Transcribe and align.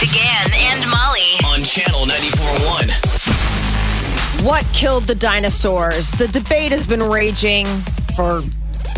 Big 0.00 0.10
Party 0.10 0.24
began 0.50 0.52
and 0.54 0.80
Molly. 0.90 1.34
on 1.46 1.62
channel 1.64 2.06
94.1. 2.06 4.44
What 4.44 4.64
killed 4.72 5.04
the 5.04 5.14
dinosaurs? 5.14 6.10
The 6.12 6.28
debate 6.28 6.72
has 6.72 6.88
been 6.88 7.02
raging 7.02 7.66
for 8.16 8.42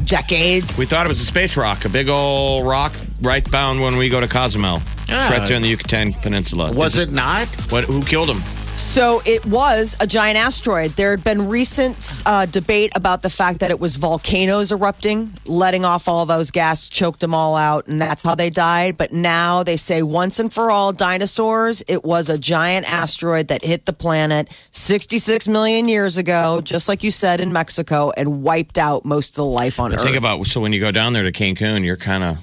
decades. 0.05 0.79
We 0.79 0.87
thought 0.87 1.06
it 1.06 1.09
was 1.09 1.20
a 1.20 1.25
space 1.25 1.56
rock, 1.56 1.84
a 1.84 1.89
big 1.89 2.09
old 2.09 2.67
rock 2.67 2.93
right 3.23 3.48
bound 3.51 3.80
when 3.80 3.97
we 3.97 4.09
go 4.09 4.20
to 4.20 4.29
Cozumel. 4.29 4.77
It's 4.77 5.11
right 5.11 5.41
ah. 5.41 5.47
there 5.47 5.56
in 5.56 5.62
the 5.62 5.69
Yucatan 5.69 6.12
Peninsula. 6.15 6.73
Was 6.75 6.97
it 6.97 7.12
not? 7.12 7.47
What? 7.70 7.84
Who 7.84 8.03
killed 8.03 8.28
him? 8.28 8.39
So 8.77 9.21
it 9.27 9.45
was 9.45 9.97
a 10.01 10.07
giant 10.07 10.39
asteroid. 10.39 10.93
There 10.93 11.11
had 11.11 11.23
been 11.23 11.48
recent 11.48 12.23
uh, 12.25 12.47
debate 12.47 12.93
about 12.95 13.23
the 13.23 13.29
fact 13.30 13.61
that 13.61 13.71
it 13.71 13.79
was 13.79 13.97
volcanoes 13.97 14.73
erupting, 14.73 15.33
letting 15.45 15.84
off 15.84 16.09
all 16.09 16.25
those 16.25 16.51
gas, 16.51 16.89
choked 16.89 17.20
them 17.20 17.34
all 17.34 17.57
out, 17.57 17.89
and 17.89 18.01
that's 18.01 18.25
how 18.25 18.34
they 18.34 18.48
died. 18.48 18.97
But 18.97 19.12
now 19.12 19.62
they 19.62 19.77
say 19.77 20.03
once 20.03 20.39
and 20.39 20.53
for 20.53 20.70
all, 20.70 20.93
dinosaurs, 20.93 21.83
it 21.89 22.05
was 22.05 22.31
a 22.31 22.39
giant 22.39 22.91
asteroid 22.91 23.48
that 23.48 23.65
hit 23.65 23.87
the 23.87 23.92
planet 23.92 24.48
66 24.70 25.47
million 25.48 25.89
years 25.89 26.17
ago, 26.17 26.61
just 26.62 26.89
like 26.89 27.03
you 27.03 27.11
said 27.11 27.41
in 27.41 27.53
Mexico, 27.53 28.12
and 28.17 28.43
wiped 28.43 28.78
out 28.78 29.05
most 29.05 29.31
of 29.31 29.37
the 29.37 29.45
life 29.45 29.78
on 29.78 29.91
But 29.91 29.98
Earth. 29.98 30.05
think 30.05 30.17
about 30.17 30.47
so 30.47 30.61
when 30.61 30.72
you 30.72 30.81
go 30.81 30.91
down 30.91 31.12
there 31.12 31.22
to 31.22 31.33
Cancun, 31.33 31.84
you're 31.84 31.97
kind 31.97 32.25
of 32.25 32.39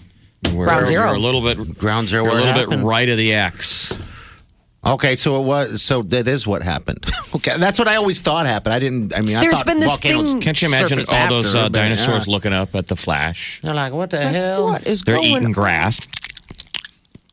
Ground 0.52 0.88
zero. 0.88 1.08
You're 1.08 1.16
a 1.16 1.20
little 1.20 1.42
bit 1.42 1.78
Ground 1.78 2.10
zero 2.10 2.26
You're 2.26 2.32
a 2.34 2.36
where 2.36 2.44
it 2.52 2.56
little 2.56 2.78
bit 2.78 2.84
right 2.84 3.10
of 3.10 3.18
the 3.18 3.34
X. 3.34 3.94
Okay, 4.86 5.16
so 5.16 5.40
it 5.42 5.46
was. 5.46 5.82
So 5.82 6.02
that 6.04 6.28
is 6.28 6.46
what 6.46 6.62
happened. 6.62 7.06
okay, 7.36 7.58
that's 7.58 7.80
what 7.80 7.88
I 7.88 7.96
always 7.96 8.20
thought 8.20 8.46
happened. 8.46 8.74
I 8.74 8.80
didn't. 8.80 9.16
I 9.16 9.22
mean, 9.22 9.38
I 9.38 9.42
There's 9.42 9.54
those 9.54 9.64
been 9.64 9.80
this 9.80 9.90
volcanoes 9.90 10.32
thing- 10.32 10.42
Can't 10.42 10.62
you 10.62 10.68
imagine 10.68 11.00
all 11.00 11.06
surfaced 11.06 11.30
those 11.30 11.56
uh, 11.56 11.70
but, 11.70 11.74
dinosaurs 11.80 12.28
yeah. 12.28 12.34
looking 12.34 12.54
up 12.54 12.76
at 12.76 12.88
the 12.88 12.96
Flash? 12.96 13.60
They're 13.62 13.74
like, 13.74 13.94
what 13.94 14.10
the 14.10 14.26
hell? 14.26 14.66
what 14.66 14.86
is 14.86 15.04
They're 15.04 15.16
going 15.16 15.38
eating 15.38 15.52
grass. 15.54 16.06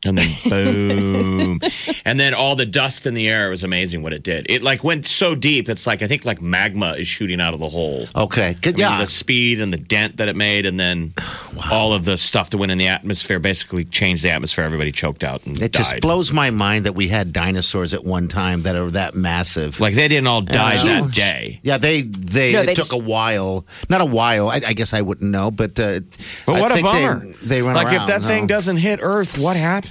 And 0.03 0.17
then 0.17 0.27
boom. 0.49 1.59
and 2.05 2.19
then 2.19 2.33
all 2.33 2.55
the 2.55 2.65
dust 2.65 3.05
in 3.05 3.13
the 3.13 3.29
air 3.29 3.47
it 3.47 3.49
was 3.51 3.63
amazing 3.63 4.01
what 4.01 4.13
it 4.13 4.23
did. 4.23 4.47
It 4.49 4.63
like 4.63 4.83
went 4.83 5.05
so 5.05 5.35
deep, 5.35 5.69
it's 5.69 5.85
like 5.85 6.01
I 6.01 6.07
think 6.07 6.25
like 6.25 6.41
magma 6.41 6.93
is 6.97 7.07
shooting 7.07 7.39
out 7.39 7.53
of 7.53 7.59
the 7.59 7.69
hole. 7.69 8.07
Okay, 8.15 8.55
good. 8.61 8.75
I 8.81 8.89
mean, 8.89 8.97
Yeah, 8.97 9.01
the 9.01 9.07
speed 9.07 9.61
and 9.61 9.71
the 9.71 9.77
dent 9.77 10.17
that 10.17 10.27
it 10.27 10.35
made, 10.35 10.65
and 10.65 10.79
then 10.79 11.13
all 11.71 11.93
of 11.93 12.05
the 12.05 12.17
stuff 12.17 12.49
that 12.49 12.57
went 12.57 12.71
in 12.71 12.77
the 12.79 12.87
atmosphere 12.87 13.37
basically 13.39 13.83
changed 13.85 14.23
the 14.23 14.31
atmosphere. 14.31 14.65
Everybody 14.65 14.91
choked 14.91 15.23
out 15.23 15.45
and 15.45 15.61
it 15.61 15.71
just 15.71 15.99
blows 16.01 16.31
my 16.33 16.49
mind 16.49 16.85
that 16.87 16.93
we 16.93 17.07
had 17.07 17.31
dinosaurs 17.31 17.93
at 17.93 18.03
one 18.03 18.27
time 18.27 18.63
that 18.63 18.75
are 18.75 18.89
that 18.91 19.13
massive. 19.13 19.79
like 19.79 19.93
they 19.93 20.07
didn't 20.07 20.27
all 20.27 20.41
die 20.41 20.75
that 20.83 21.11
day. 21.13 21.59
yeah, 21.63 21.77
they 21.77 22.01
they, 22.01 22.53
No, 22.53 22.61
it 22.61 22.65
they 22.65 22.73
took 22.73 22.77
just- 22.85 22.93
a 22.93 22.97
while. 22.97 23.65
Not 23.87 24.01
a 24.01 24.05
while. 24.05 24.49
I, 24.49 24.55
I 24.67 24.73
guess 24.73 24.93
I 24.95 25.01
wouldn't 25.01 25.29
know, 25.29 25.51
but 25.51 25.79
uh, 25.79 25.99
But 26.47 26.53
I 26.55 26.59
what 26.59 26.71
a 26.71 26.73
think 26.73 26.87
they- 26.87 26.91
bummer! 27.05 27.27
They, 27.43 27.61
run 27.61 27.75
like 27.75 27.87
if 27.87 27.93
around, 27.93 28.07
that 28.09 28.21
thing 28.23 28.47
doesn't 28.47 28.77
hit 28.77 28.99
Earth, 29.01 29.37
what 29.37 29.55
happens? 29.55 29.90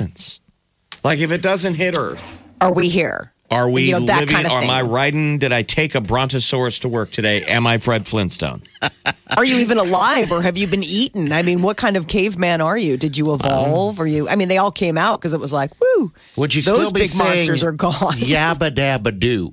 Like 1.05 1.19
if 1.19 1.31
it 1.31 1.43
doesn't 1.43 1.75
hit 1.75 1.97
Earth, 1.97 2.43
Are 2.61 2.73
we 2.73 2.89
here? 2.89 3.33
are 3.53 3.69
we 3.69 3.87
You 3.87 3.93
know, 3.95 3.99
living? 4.01 4.29
kind 4.29 4.47
of 4.47 4.53
am. 4.53 4.71
I 4.71 4.83
riding? 4.83 5.39
Did 5.39 5.53
I 5.53 5.63
take 5.63 5.97
a 5.97 6.01
brontosaurus 6.01 6.79
to 6.81 6.89
work 6.89 7.11
today? 7.11 7.43
Am 7.49 7.67
I 7.67 7.79
Fred 7.79 8.07
Flintstone? 8.07 8.63
Are 9.37 9.45
you 9.45 9.59
even 9.59 9.77
alive 9.79 10.31
or 10.31 10.41
have 10.43 10.57
you 10.57 10.69
been 10.69 10.85
eaten? 10.85 11.33
I 11.33 11.43
mean, 11.43 11.61
what 11.63 11.77
kind 11.77 11.97
of 11.97 12.07
caveman 12.07 12.61
are 12.61 12.79
you? 12.79 12.97
Did 12.97 13.17
you 13.19 13.33
evolve? 13.35 13.99
Um, 13.99 14.03
or 14.05 14.07
you? 14.07 14.29
I 14.29 14.37
mean, 14.37 14.47
they 14.49 14.59
all 14.59 14.71
came 14.71 14.97
out 14.99 15.21
because 15.21 15.35
it 15.35 15.41
was 15.41 15.53
like, 15.53 15.73
woo. 15.81 16.13
Would 16.37 16.55
you 16.55 16.63
Those 16.63 16.75
still 16.81 16.93
be 16.93 17.01
big 17.01 17.09
saying, 17.11 17.29
monsters 17.29 17.63
are 17.65 17.73
gone. 17.73 17.93
Yabba 18.19 18.71
dabba 18.73 19.19
doo. 19.19 19.53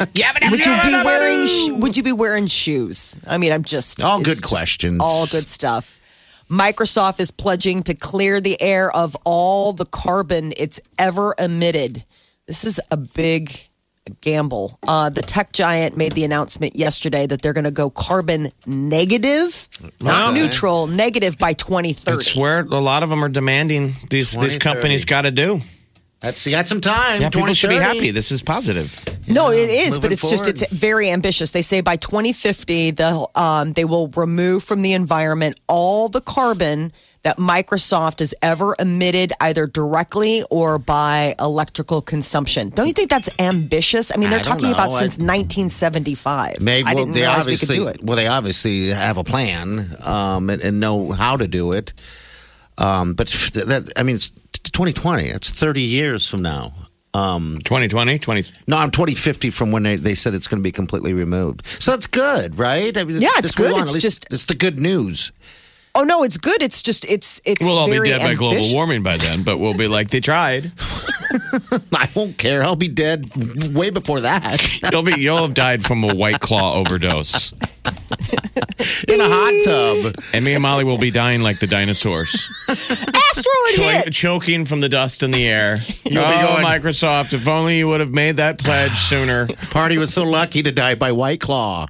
Yabba 0.00 0.50
Would 0.50 0.64
you 0.66 0.82
be 0.82 1.02
wearing? 1.04 1.80
would 1.80 1.96
you 1.96 2.02
be 2.02 2.12
wearing 2.12 2.46
shoes? 2.48 3.18
I 3.26 3.38
mean, 3.38 3.52
I'm 3.52 3.64
just 3.64 4.04
All 4.04 4.20
good 4.22 4.42
questions. 4.42 5.00
All 5.02 5.26
good 5.26 5.48
stuff. 5.48 5.99
Microsoft 6.50 7.20
is 7.20 7.30
pledging 7.30 7.82
to 7.84 7.94
clear 7.94 8.40
the 8.40 8.60
air 8.60 8.90
of 8.90 9.16
all 9.24 9.72
the 9.72 9.84
carbon 9.84 10.52
it's 10.56 10.80
ever 10.98 11.34
emitted. 11.38 12.04
This 12.46 12.64
is 12.64 12.80
a 12.90 12.96
big 12.96 13.56
gamble. 14.20 14.76
Uh, 14.88 15.10
the 15.10 15.22
tech 15.22 15.52
giant 15.52 15.96
made 15.96 16.12
the 16.12 16.24
announcement 16.24 16.74
yesterday 16.74 17.26
that 17.26 17.42
they're 17.42 17.52
going 17.52 17.64
to 17.64 17.70
go 17.70 17.88
carbon 17.90 18.50
negative, 18.66 19.68
not 20.00 20.30
Okay. 20.32 20.40
neutral, 20.40 20.88
negative 20.88 21.38
by 21.38 21.52
2030. 21.52 22.16
It's 22.18 22.36
where 22.36 22.60
a 22.60 22.80
lot 22.80 23.04
of 23.04 23.10
them 23.10 23.24
are 23.24 23.28
demanding 23.28 23.94
these 24.08 24.32
these 24.36 24.56
companies 24.56 25.04
got 25.04 25.22
to 25.22 25.30
do. 25.30 25.60
That's 26.20 26.46
you 26.46 26.52
got 26.52 26.68
some 26.68 26.82
time. 26.82 27.22
Yeah, 27.22 27.30
people 27.30 27.54
should 27.54 27.70
be 27.70 27.76
happy. 27.76 28.10
This 28.10 28.30
is 28.30 28.42
positive. 28.42 29.02
No, 29.26 29.50
it 29.50 29.70
is, 29.70 29.98
but 29.98 30.10
moving 30.10 30.12
it's 30.12 30.30
just 30.30 30.48
it's 30.48 30.70
very 30.70 31.10
ambitious. 31.10 31.52
They 31.52 31.62
say 31.62 31.80
by 31.80 31.96
2050, 31.96 32.90
the 32.90 33.26
um, 33.34 33.72
they 33.72 33.86
will 33.86 34.08
remove 34.08 34.62
from 34.62 34.82
the 34.82 34.92
environment 34.92 35.58
all 35.66 36.10
the 36.10 36.20
carbon 36.20 36.90
that 37.22 37.36
Microsoft 37.36 38.20
has 38.20 38.34
ever 38.42 38.74
emitted, 38.78 39.32
either 39.40 39.66
directly 39.66 40.42
or 40.50 40.78
by 40.78 41.34
electrical 41.38 42.00
consumption. 42.00 42.70
Don't 42.70 42.86
you 42.86 42.94
think 42.94 43.10
that's 43.10 43.28
ambitious? 43.38 44.10
I 44.14 44.18
mean, 44.18 44.30
they're 44.30 44.38
I 44.38 44.42
talking 44.42 44.72
about 44.72 44.90
know. 44.90 44.96
I- 44.96 45.00
since 45.00 45.18
1975. 45.18 46.60
Maybe 46.60 46.86
I 46.86 46.94
didn't 46.94 47.12
they 47.12 47.20
realize 47.20 47.46
we 47.46 47.52
obviously 47.52 47.76
could 47.76 47.82
do 47.82 47.88
it. 47.88 48.04
well 48.04 48.16
they 48.16 48.26
obviously 48.26 48.88
have 48.88 49.16
a 49.16 49.24
plan 49.24 49.90
um, 50.04 50.50
and, 50.50 50.60
and 50.62 50.80
know 50.80 51.12
how 51.12 51.36
to 51.36 51.46
do 51.46 51.72
it. 51.72 51.92
Um, 52.80 53.14
but 53.14 53.28
that 53.28 53.92
I 53.96 54.02
mean 54.02 54.14
it's 54.16 54.30
2020. 54.72 55.26
It's 55.28 55.50
30 55.50 55.80
years 55.82 56.28
from 56.28 56.42
now. 56.42 56.72
Um, 57.12 57.58
2020, 57.64 58.18
20. 58.20 58.44
no, 58.68 58.76
I'm 58.76 58.90
2050 58.92 59.50
from 59.50 59.72
when 59.72 59.82
they, 59.82 59.96
they 59.96 60.14
said 60.14 60.32
it's 60.32 60.46
going 60.46 60.60
to 60.60 60.62
be 60.62 60.70
completely 60.70 61.12
removed. 61.12 61.66
So 61.66 61.92
it's 61.92 62.06
good, 62.06 62.56
right? 62.56 62.96
I 62.96 63.02
mean, 63.02 63.20
Yeah, 63.20 63.30
it's 63.38 63.42
let's 63.46 63.54
good. 63.56 63.74
on. 63.74 63.82
It's 63.82 63.98
just- 63.98 64.32
it's 64.32 64.44
the 64.44 64.54
good 64.54 64.78
news. 64.78 65.32
Oh 65.94 66.04
no, 66.04 66.22
it's 66.22 66.36
good. 66.38 66.62
It's 66.62 66.82
just 66.82 67.04
it's 67.04 67.40
it's. 67.44 67.64
We'll 67.64 67.76
all 67.76 67.86
be 67.86 67.92
very 67.92 68.08
dead 68.08 68.20
by 68.20 68.34
global 68.34 68.62
warming 68.72 69.02
by 69.02 69.16
then, 69.16 69.42
but 69.42 69.58
we'll 69.58 69.76
be 69.76 69.88
like 69.88 70.10
they 70.10 70.20
tried. 70.20 70.70
I 71.94 72.08
won't 72.14 72.38
care. 72.38 72.64
I'll 72.64 72.76
be 72.76 72.88
dead 72.88 73.30
way 73.74 73.90
before 73.90 74.20
that. 74.20 74.60
You'll 74.92 75.02
be 75.02 75.20
you'll 75.20 75.38
have 75.38 75.54
died 75.54 75.84
from 75.84 76.02
a 76.04 76.14
white 76.14 76.40
claw 76.40 76.74
overdose, 76.74 77.52
In 79.06 79.20
a 79.20 79.28
hot 79.28 79.64
tub. 79.64 80.14
and 80.34 80.44
me 80.44 80.54
and 80.54 80.62
Molly 80.62 80.84
will 80.84 80.98
be 80.98 81.10
dying 81.10 81.40
like 81.42 81.60
the 81.60 81.66
dinosaurs, 81.66 82.48
Asteroid 82.68 83.74
Cho- 83.74 83.82
hit. 83.82 84.12
choking 84.12 84.64
from 84.64 84.80
the 84.80 84.88
dust 84.88 85.22
in 85.22 85.30
the 85.30 85.46
air. 85.46 85.78
You'll 86.04 86.22
oh, 86.24 86.30
be 86.30 86.42
going- 86.46 86.64
Microsoft! 86.64 87.32
If 87.32 87.46
only 87.46 87.78
you 87.78 87.88
would 87.88 88.00
have 88.00 88.10
made 88.12 88.36
that 88.36 88.58
pledge 88.58 88.92
sooner. 88.98 89.46
Party 89.70 89.98
was 89.98 90.12
so 90.12 90.24
lucky 90.24 90.62
to 90.62 90.72
die 90.72 90.94
by 90.96 91.12
White 91.12 91.40
Claw. 91.40 91.86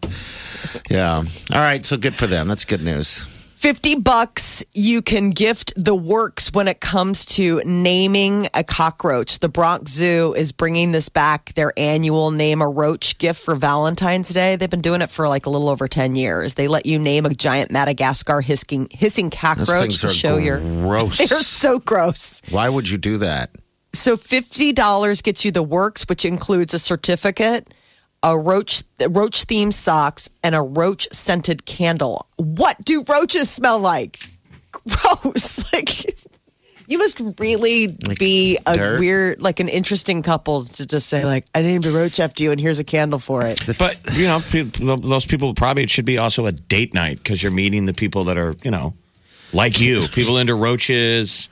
Yeah. 0.91 1.17
All 1.17 1.25
right. 1.61 1.85
So 1.85 1.97
good 1.97 2.15
for 2.15 2.27
them. 2.27 2.49
That's 2.49 2.65
good 2.65 2.83
news. 2.83 3.25
50 3.61 3.97
bucks 3.97 4.65
you 4.73 5.03
can 5.03 5.33
gift 5.33 5.75
the 5.77 5.95
works 5.95 6.51
when 6.51 6.67
it 6.67 6.81
comes 6.81 7.27
to 7.27 7.61
naming 7.67 8.47
a 8.55 8.65
cockroach 8.65 9.39
the 9.41 9.51
bronx 9.51 9.91
zoo 9.93 10.33
is 10.35 10.51
bringing 10.51 10.93
this 10.93 11.11
back 11.11 11.53
their 11.53 11.71
annual 11.77 12.31
name 12.31 12.63
a 12.63 12.67
roach 12.67 13.19
gift 13.19 13.39
for 13.39 13.55
valentine's 13.55 14.31
day 14.31 14.57
they've 14.57 14.71
been 14.71 14.81
doing 14.81 15.03
it 15.03 15.11
for 15.11 15.29
like 15.29 15.45
a 15.45 15.51
little 15.51 15.69
over 15.69 15.87
10 15.87 16.17
years 16.17 16.55
they 16.55 16.69
let 16.69 16.87
you 16.87 16.99
name 16.99 17.27
a 17.27 17.35
giant 17.35 17.71
madagascar 17.71 18.41
hissing, 18.41 18.89
hissing 18.93 19.29
cockroach 19.29 20.01
to 20.01 20.09
show 20.09 20.39
your 20.39 20.61
gross. 20.61 21.19
they're 21.29 21.41
so 21.41 21.79
gross 21.79 22.41
Why 22.51 22.71
would 22.71 22.89
you 22.89 22.97
do 22.97 23.19
that? 23.19 23.51
so 23.93 24.17
$50 24.17 25.23
gets 25.23 25.45
you 25.45 25.53
the 25.53 25.63
works 25.63 26.07
which 26.09 26.25
includes 26.25 26.73
a 26.73 26.79
certificate 26.79 27.69
a 28.23 28.39
roach 28.39 28.83
roach 29.09 29.47
themed 29.47 29.73
socks 29.73 30.29
and 30.43 30.55
a 30.55 30.61
roach 30.61 31.09
scented 31.13 31.65
candle 31.65 32.27
what 32.37 32.77
do 32.85 33.03
roaches 33.09 33.49
smell 33.49 33.79
like 33.79 34.19
gross 34.89 35.73
like 35.73 36.15
you 36.87 36.99
must 36.99 37.21
really 37.39 37.97
be 38.19 38.59
a 38.67 38.77
dirt? 38.77 38.99
weird 39.01 39.41
like 39.41 39.61
an 39.61 39.69
interesting 39.69 40.23
couple 40.23 40.65
to 40.65 40.85
just 40.87 41.09
say 41.09 41.25
like 41.25 41.47
i 41.55 41.63
named 41.63 41.87
a 41.87 41.91
roach 41.91 42.21
after 42.21 42.43
you 42.45 42.51
and 42.51 42.61
here's 42.61 42.79
a 42.79 42.85
candle 42.85 43.19
for 43.19 43.47
it 43.47 43.63
But 43.79 43.99
you 44.15 44.25
know, 44.27 44.41
pe- 44.51 44.63
those 44.63 45.25
people 45.25 45.55
probably 45.55 45.85
it 45.85 45.91
should 45.91 46.05
be 46.05 46.19
also 46.19 46.47
a 46.47 46.53
date 46.53 46.93
night 46.93 47.19
because 47.23 47.43
you're 47.43 47.53
meeting 47.53 47.87
the 47.87 47.95
people 47.95 48.25
that 48.25 48.37
are 48.37 48.55
you 48.65 48.71
know. 48.71 48.95
Like 49.53 49.81
you, 49.81 50.07
people 50.13 50.39
into 50.39 50.55
roaches. 50.55 51.49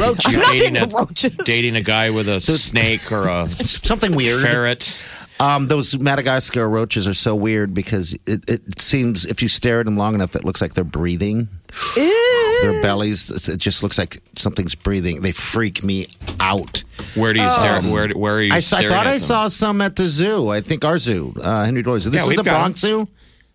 Roach. 0.00 0.26
I'm 0.26 0.32
not 0.38 0.50
dating 0.52 0.76
into 0.76 0.96
a, 0.96 0.98
roaches. 0.98 1.36
dating 1.44 1.76
a 1.76 1.82
guy 1.82 2.08
with 2.08 2.26
a 2.26 2.40
snake 2.40 3.12
or 3.12 3.26
a 3.28 3.46
Something 3.48 4.14
weird. 4.16 4.40
ferret. 4.40 4.98
Um, 5.40 5.66
those 5.66 5.98
Madagascar 5.98 6.68
roaches 6.68 7.08
are 7.08 7.14
so 7.14 7.34
weird 7.34 7.74
because 7.74 8.12
it, 8.26 8.48
it 8.48 8.80
seems 8.80 9.24
if 9.24 9.42
you 9.42 9.48
stare 9.48 9.80
at 9.80 9.84
them 9.86 9.96
long 9.96 10.14
enough, 10.14 10.36
it 10.36 10.44
looks 10.44 10.60
like 10.62 10.74
they're 10.74 10.84
breathing. 10.84 11.48
Their 11.96 12.80
bellies, 12.82 13.48
it 13.48 13.58
just 13.58 13.82
looks 13.82 13.98
like 13.98 14.20
something's 14.36 14.74
breathing. 14.76 15.22
They 15.22 15.32
freak 15.32 15.82
me 15.82 16.06
out. 16.40 16.84
Where 17.14 17.32
do 17.32 17.40
you 17.40 17.48
stare? 17.48 17.82
Where 17.82 18.08
where 18.10 18.36
are 18.36 18.40
you? 18.40 18.52
I, 18.54 18.60
saw- 18.60 18.78
I 18.78 18.82
thought 18.86 18.92
at 18.92 19.06
I 19.08 19.10
them? 19.12 19.18
saw 19.18 19.48
some 19.48 19.80
at 19.82 19.96
the 19.96 20.04
zoo. 20.04 20.50
I 20.50 20.60
think 20.60 20.84
our 20.84 20.98
zoo, 20.98 21.34
uh, 21.42 21.64
Henry 21.64 21.82
Doorly. 21.82 21.98
This 22.00 22.14
Yeah, 22.24 22.30
is 22.30 22.36
the. 22.36 22.44
Bronx 22.44 22.80
Zoo 22.80 23.08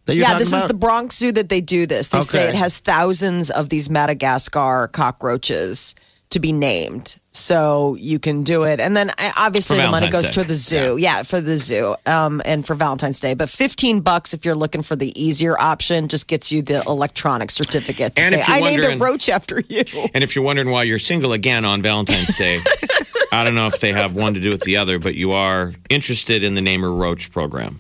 that 0.05 0.15
you're 0.15 0.21
yeah, 0.21 0.27
talking 0.33 0.39
this 0.39 0.53
is 0.53 0.65
the 0.65 0.73
Bronx 0.73 1.15
Zoo 1.17 1.31
that 1.31 1.47
they 1.49 1.61
do 1.61 1.85
this. 1.85 2.09
They 2.09 2.21
say 2.21 2.49
it 2.49 2.55
has 2.55 2.77
thousands 2.79 3.49
of 3.51 3.69
these 3.69 3.89
Madagascar 3.89 4.89
cockroaches 4.91 5.95
to 6.31 6.39
be 6.39 6.51
named. 6.51 7.18
So 7.31 7.95
you 7.99 8.17
can 8.17 8.43
do 8.43 8.63
it. 8.63 8.79
And 8.79 8.97
then 8.97 9.11
uh, 9.11 9.31
obviously 9.37 9.77
the 9.77 9.89
money 9.89 10.09
goes 10.09 10.29
Day. 10.29 10.41
to 10.41 10.43
the 10.43 10.55
zoo. 10.55 10.97
Yeah. 10.97 11.21
for 11.23 11.39
the 11.39 11.57
zoo 11.57 11.95
um, 12.05 12.41
and 12.43 12.65
for 12.65 12.73
Valentine's 12.73 13.19
Day. 13.19 13.35
But 13.35 13.49
15 13.49 14.01
bucks 14.01 14.33
if 14.33 14.45
you're 14.45 14.55
looking 14.55 14.81
for 14.81 14.95
the 14.95 15.13
easier 15.21 15.59
option 15.59 16.07
just 16.07 16.27
gets 16.27 16.51
you 16.51 16.61
the 16.61 16.81
electronic 16.87 17.51
certificate 17.51 18.15
to 18.15 18.21
And 18.21 18.33
say, 18.33 18.43
I 18.45 18.61
named 18.61 18.83
a 18.83 18.97
roach 18.97 19.29
after 19.29 19.61
you. 19.69 19.83
And 20.13 20.23
if 20.23 20.35
you're 20.35 20.45
wondering 20.45 20.71
why 20.71 20.83
you're 20.83 20.99
single 20.99 21.33
again 21.33 21.65
on 21.65 21.81
Valentine's 21.81 22.35
Day, 22.37 22.57
I 23.31 23.43
don't 23.43 23.55
know 23.55 23.67
if 23.67 23.79
they 23.79 23.93
have 23.93 24.15
one 24.15 24.33
to 24.33 24.39
do 24.39 24.49
with 24.49 24.61
the 24.61 24.77
other, 24.77 24.97
but 24.97 25.13
you 25.15 25.33
are 25.33 25.73
interested 25.89 26.43
in 26.43 26.55
the 26.55 26.61
Namer 26.61 26.91
Roach 26.91 27.31
program. 27.31 27.79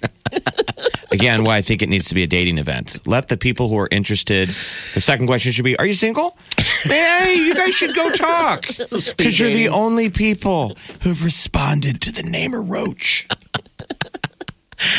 Again, 1.11 1.43
why 1.43 1.57
I 1.57 1.61
think 1.61 1.81
it 1.81 1.89
needs 1.89 2.07
to 2.09 2.15
be 2.15 2.21
a 2.21 2.27
dating 2.27 2.59
event. 2.59 2.99
Let 3.07 3.29
the 3.29 3.37
people 3.37 3.67
who 3.67 3.79
are 3.79 3.87
interested. 3.91 4.47
The 4.47 5.01
second 5.01 5.25
question 5.25 5.51
should 5.51 5.65
be: 5.65 5.75
Are 5.77 5.85
you 5.85 5.93
single? 5.93 6.37
Hey, 6.83 7.35
you 7.37 7.53
guys 7.55 7.73
should 7.75 7.95
go 7.95 8.09
talk 8.15 8.65
because 8.67 9.39
you're 9.39 9.51
the 9.51 9.69
only 9.69 10.09
people 10.09 10.75
who've 11.01 11.23
responded 11.23 12.01
to 12.01 12.11
the 12.11 12.23
name 12.23 12.53
of 12.53 12.69
Roach. 12.69 13.27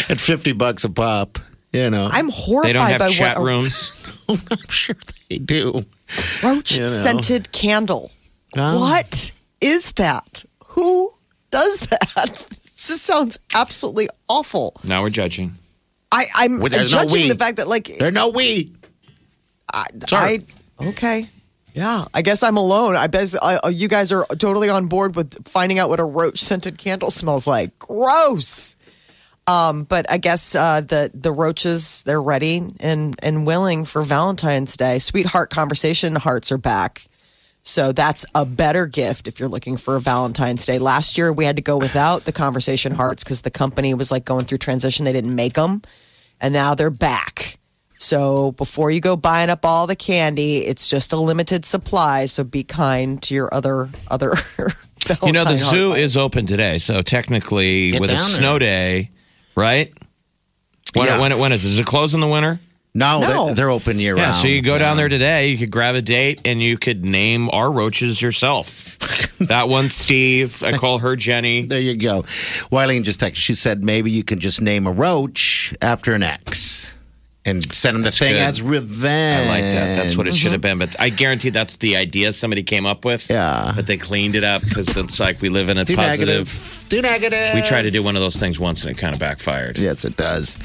at 0.09 0.21
50 0.21 0.53
bucks 0.53 0.85
a 0.85 0.91
pop. 0.91 1.39
You 1.73 1.89
know, 1.91 2.07
I'm 2.11 2.29
horrified 2.33 2.75
They 2.75 2.79
horrified 2.79 2.91
don't 2.91 2.91
have 2.91 2.99
by 3.01 3.11
chat 3.11 3.39
what 3.39 3.43
a 3.43 3.47
rooms. 3.47 4.07
I'm 4.29 4.69
sure 4.69 4.97
they 5.29 5.39
do. 5.39 5.85
roach 6.43 6.73
You 6.75 6.81
know. 6.83 6.87
scented 6.89 7.53
candle. 7.53 8.11
Um, 8.57 8.75
What 8.77 9.33
is 9.61 9.93
that? 9.93 10.45
Who 10.67 11.13
does 11.51 11.81
that? 11.81 12.47
This 12.81 12.89
just 12.89 13.05
sounds 13.05 13.39
absolutely 13.55 14.09
awful. 14.27 14.73
Now 14.85 15.03
we're 15.03 15.11
judging. 15.11 15.55
I, 16.11 16.25
I'm 16.35 16.61
Well, 16.61 16.71
there's 16.71 16.95
no 16.95 17.01
judging 17.01 17.25
we. 17.25 17.29
the 17.29 17.37
fact 17.37 17.59
that 17.59 17.69
like 17.69 17.89
There's 17.99 18.15
no 18.15 18.31
we. 18.31 18.73
I, 19.73 19.85
Sorry. 20.09 20.39
I 20.81 20.87
okay. 20.89 21.29
Yeah, 21.75 22.05
I 22.13 22.23
guess 22.23 22.43
I'm 22.43 22.57
alone. 22.57 22.97
I 22.97 23.07
bet 23.07 23.35
I, 23.41 23.69
you 23.69 23.89
guys 23.89 24.13
are 24.13 24.27
totally 24.39 24.69
on 24.69 24.89
board 24.89 25.15
with 25.15 25.47
finding 25.47 25.79
out 25.79 25.89
what 25.89 26.01
a 26.01 26.05
roach 26.05 26.39
scented 26.39 26.79
candle 26.79 27.11
smells 27.11 27.47
like. 27.47 27.79
Gross. 27.79 28.77
Um, 29.47 29.85
but 29.85 30.11
I 30.11 30.19
guess 30.19 30.55
uh, 30.55 30.81
the 30.81 31.11
the 31.15 31.33
roaches 31.33 32.05
they're 32.05 32.23
ready 32.23 32.63
and 32.81 33.17
and 33.23 33.47
willing 33.47 33.85
for 33.85 34.03
Valentine's 34.03 34.77
Day. 34.77 34.99
Sweetheart 34.99 35.51
conversation 35.51 36.17
hearts 36.17 36.53
are 36.53 36.59
back. 36.59 37.03
So 37.63 37.93
that's 37.93 38.25
a 38.35 38.47
better 38.47 38.87
gift 38.87 39.29
if 39.29 39.39
you're 39.39 39.49
looking 39.49 39.77
for 39.77 39.97
a 39.97 40.01
Valentine's 40.01 40.65
Day. 40.65 40.79
Last 40.79 41.19
year 41.19 41.33
we 41.33 41.45
had 41.45 41.57
to 41.57 41.63
go 41.63 41.77
without 41.77 42.25
the 42.25 42.33
conversation 42.33 42.93
hearts 42.93 43.23
because 43.23 43.43
the 43.43 43.51
company 43.51 43.93
was 43.95 44.11
like 44.11 44.25
going 44.25 44.45
through 44.45 44.59
transition. 44.59 45.05
They 45.05 45.13
didn't 45.13 45.35
make 45.35 45.55
them, 45.55 45.83
and 46.41 46.53
now 46.53 46.75
they're 46.75 46.91
back. 46.91 47.60
So 48.03 48.53
before 48.53 48.91
you 48.91 49.01
go 49.01 49.15
buying 49.15 49.51
up 49.51 49.65
all 49.65 49.87
the 49.87 49.95
candy, 49.95 50.59
it's 50.67 50.89
just 50.89 51.13
a 51.13 51.17
limited 51.17 51.67
supply. 51.67 52.25
So 52.27 52.43
be 52.45 52.65
kind 52.65 53.23
to 53.25 53.35
your 53.35 53.53
other 53.55 53.89
other. 54.11 54.35
You 55.25 55.33
know, 55.33 55.45
the 55.45 55.57
zoo 55.57 55.89
heart. 55.89 55.99
is 55.99 56.15
open 56.17 56.45
today, 56.45 56.77
so 56.77 57.01
technically, 57.01 57.93
Get 57.93 58.01
with 58.03 58.11
a 58.11 58.15
down 58.17 58.23
snow 58.23 58.59
day, 58.59 59.11
right? 59.57 59.93
When, 60.95 61.07
Yeah. 61.07 61.19
when, 61.19 61.37
when 61.39 61.53
is 61.53 61.65
it? 61.65 61.69
Does 61.69 61.79
it 61.79 61.87
close 61.87 62.13
in 62.15 62.21
the 62.21 62.29
winter? 62.29 62.61
No, 62.95 63.19
No. 63.21 63.47
They're, 63.47 63.55
they're 63.55 63.71
open 63.71 63.99
year 63.99 64.15
Yeah, 64.17 64.25
round. 64.25 64.37
so 64.37 64.47
you 64.47 64.61
go 64.61 64.73
Yeah. 64.75 64.79
down 64.81 64.99
there 64.99 65.09
today, 65.09 65.49
you 65.49 65.57
could 65.57 65.71
grab 65.71 65.95
a 65.95 66.03
date, 66.03 66.43
and 66.45 66.63
you 66.63 66.77
could 66.77 67.03
name 67.03 67.49
our 67.51 67.73
roaches 67.73 68.21
yourself. 68.21 68.99
that 69.39 69.69
one's 69.71 69.95
Steve. 70.05 70.63
I 70.63 70.73
call 70.73 70.99
her 70.99 71.17
Jenny. 71.17 71.65
There 71.65 71.81
you 71.81 71.97
go. 71.97 72.23
Wileen 72.71 73.03
just 73.03 73.21
texted. 73.21 73.37
She 73.37 73.55
said 73.55 73.83
maybe 73.83 74.11
you 74.11 74.23
can 74.23 74.39
just 74.39 74.61
name 74.61 74.87
a 74.87 74.93
roach 74.93 75.75
after 75.81 76.13
an 76.13 76.23
ex 76.23 76.95
and 77.47 77.75
send 77.75 77.97
him 77.97 78.03
the 78.03 78.11
thing 78.11 78.35
good. 78.35 78.43
as 78.43 78.61
revenge. 78.61 79.49
I 79.49 79.51
like 79.51 79.63
that. 79.73 79.97
That's 79.97 80.17
what 80.17 80.29
it 80.29 80.35
should 80.35 80.53
have 80.53 80.61
been. 80.61 80.79
But 80.79 80.95
I 81.01 81.09
guarantee 81.09 81.49
that's 81.51 81.79
the 81.79 81.97
idea 81.97 82.33
somebody 82.33 82.63
came 82.63 82.85
up 82.85 83.05
with. 83.05 83.31
Yeah. 83.31 83.73
But 83.75 83.87
they 83.87 83.97
cleaned 83.97 84.35
it 84.35 84.45
up 84.45 84.63
because 84.63 84.95
it's 84.97 85.19
like 85.19 85.41
we 85.41 85.49
live 85.49 85.69
in 85.71 85.79
a 85.79 85.85
Too 85.87 85.97
positive. 85.97 86.27
negative. 86.29 86.87
Too 86.91 87.01
negative. 87.03 87.55
We 87.55 87.63
tried 87.63 87.83
to 87.83 87.91
do 87.91 88.03
one 88.03 88.15
of 88.17 88.21
those 88.23 88.37
things 88.37 88.61
once 88.61 88.85
and 88.85 88.95
it 88.95 88.99
kind 88.99 89.15
of 89.15 89.21
backfired. 89.21 89.79
Yes, 89.79 90.05
it 90.05 90.17
does. 90.17 90.59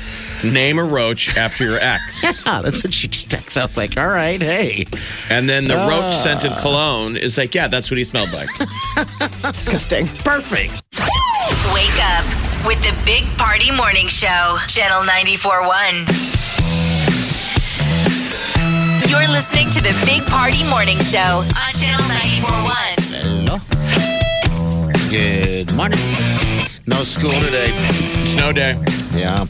Name 0.44 0.78
a 0.80 0.84
roach 0.84 1.38
after 1.38 1.64
your 1.64 1.80
ex. 1.80 2.26
Ah, 2.48 2.62
that's 2.62 2.84
what 2.84 2.94
she 2.94 3.08
just 3.08 3.30
texted. 3.30 3.60
I 3.62 3.64
was 3.66 3.78
like, 3.78 3.98
all 3.98 4.08
right, 4.08 4.40
hey. 4.42 4.86
And 5.32 5.50
then 5.50 5.68
the 5.68 5.78
Ah. 5.78 5.88
roach 5.88 6.14
scented 6.14 6.52
cologne 6.58 7.16
is 7.16 7.38
like, 7.38 7.56
yeah, 7.56 7.68
that's 7.68 7.90
what 7.90 7.98
he 7.98 8.04
smelled 8.04 8.32
like. 8.34 8.50
disgusting. 9.42 10.08
Perfect. 10.08 10.74
Wake 11.74 12.00
up 12.18 12.26
with 12.68 12.82
the 12.84 12.94
Big 13.06 13.24
Party 13.38 13.72
Morning 13.76 14.08
Show, 14.08 14.58
Channel 14.68 15.02
94.1. 15.08 16.35
You're 19.20 19.32
listening 19.32 19.68
to 19.70 19.82
the 19.82 19.94
Big 20.06 20.24
Party 20.28 20.64
Morning 20.70 20.98
Show 20.98 21.42
on 21.42 21.74
Channel 21.74 22.04
94.1. 22.06 23.16
Hello. 23.24 23.58
Good 25.10 25.74
morning. 25.76 25.98
No 26.86 26.98
school 26.98 27.32
today. 27.40 27.68
Snow 28.26 28.52
day. 28.52 28.74
Yeah. 29.18 29.46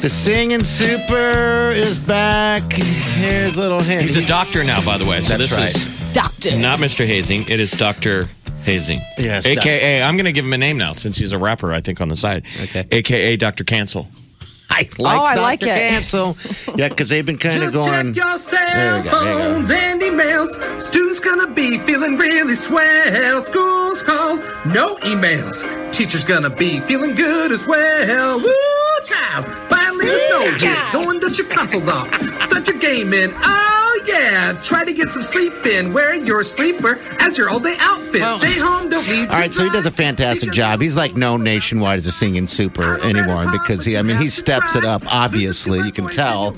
The 0.00 0.08
singing 0.10 0.64
super 0.64 1.72
is 1.72 1.98
back. 1.98 2.62
Here's 2.72 3.56
little 3.58 3.80
hint. 3.80 4.00
He's 4.02 4.16
a 4.16 4.26
doctor 4.26 4.64
now, 4.64 4.84
by 4.84 4.96
the 4.98 5.04
way. 5.06 5.20
So 5.20 5.36
That's 5.36 5.50
this 5.50 5.58
right. 5.58 5.74
is 5.74 6.12
Doctor. 6.14 6.56
not 6.58 6.78
Mr. 6.78 7.06
Hoesing. 7.06 7.48
It 7.50 7.60
is 7.60 7.72
Dr. 7.72 8.24
Hoesing. 8.64 9.00
Yes, 9.18 9.46
AKA, 9.46 10.02
I'm 10.02 10.16
going 10.16 10.24
to 10.26 10.32
give 10.32 10.44
him 10.46 10.52
a 10.54 10.58
name 10.58 10.78
now 10.78 10.92
since 10.92 11.16
he's 11.18 11.32
a 11.32 11.38
rapper, 11.38 11.72
I 11.72 11.80
think, 11.80 12.00
on 12.00 12.08
the 12.08 12.16
side. 12.16 12.44
Okay. 12.62 12.84
AKA 12.90 13.36
Dr. 13.36 13.64
Cancel. 13.64 14.08
I 14.78 14.88
like 14.98 15.18
Oh, 15.20 15.24
I 15.24 15.34
Dr. 15.34 15.42
like 15.42 15.62
it. 15.62 15.66
Cancel. 15.68 16.36
yeah, 16.76 16.88
because 16.88 17.08
they've 17.08 17.24
been 17.24 17.38
kind 17.38 17.62
of 17.62 17.72
going. 17.72 18.12
check 18.14 18.16
your 18.16 18.36
cell 18.38 18.58
There 18.60 19.02
go, 19.04 19.24
there 19.24 19.32
you 19.32 19.38
go. 19.38 19.54
phones 19.54 19.70
and 19.70 20.02
emails. 20.02 20.80
Students 20.80 21.18
gonna 21.20 21.46
be 21.46 21.78
feeling 21.78 22.16
really 22.18 22.54
swell. 22.54 23.40
School's 23.40 24.02
called, 24.02 24.40
no 24.74 24.96
emails. 24.96 25.64
Teacher's 25.92 26.24
gonna 26.24 26.50
be 26.50 26.78
feeling 26.80 27.14
good 27.14 27.52
as 27.52 27.66
well. 27.66 28.38
Woo, 28.38 29.04
child! 29.04 29.46
Finally 29.70 29.85
the 29.98 30.18
snow 30.18 30.68
hit. 30.68 30.92
Go 30.92 31.10
and 31.10 31.20
dust 31.20 31.38
your 31.38 31.48
console 31.48 31.88
off. 31.88 32.12
Start 32.20 32.66
your 32.68 32.78
gaming. 32.78 33.30
Oh 33.34 34.04
yeah! 34.08 34.58
Try 34.62 34.84
to 34.84 34.92
get 34.92 35.10
some 35.10 35.22
sleep 35.22 35.52
in. 35.66 35.92
Wear 35.92 36.14
your 36.14 36.42
sleeper 36.42 36.98
as 37.20 37.36
your 37.38 37.48
all 37.50 37.58
day 37.60 37.74
outfit. 37.78 38.20
Well- 38.20 38.38
Stay 38.38 38.58
home. 38.58 38.88
Don't 38.88 39.06
need. 39.08 39.28
All 39.28 39.38
right, 39.38 39.52
so 39.52 39.64
he 39.64 39.70
does 39.70 39.86
a 39.86 39.90
fantastic 39.90 40.52
job. 40.52 40.80
He's 40.80 40.96
like 40.96 41.14
no 41.16 41.36
nationwide 41.36 41.98
as 41.98 42.06
a 42.06 42.12
singing 42.12 42.46
super 42.46 43.00
anymore 43.00 43.44
because 43.52 43.84
he, 43.84 43.96
I 43.96 44.02
mean, 44.02 44.16
he 44.18 44.28
steps 44.30 44.76
it 44.76 44.84
up. 44.84 45.02
Obviously, 45.12 45.80
you 45.80 45.92
can 45.92 46.06
tell. 46.08 46.54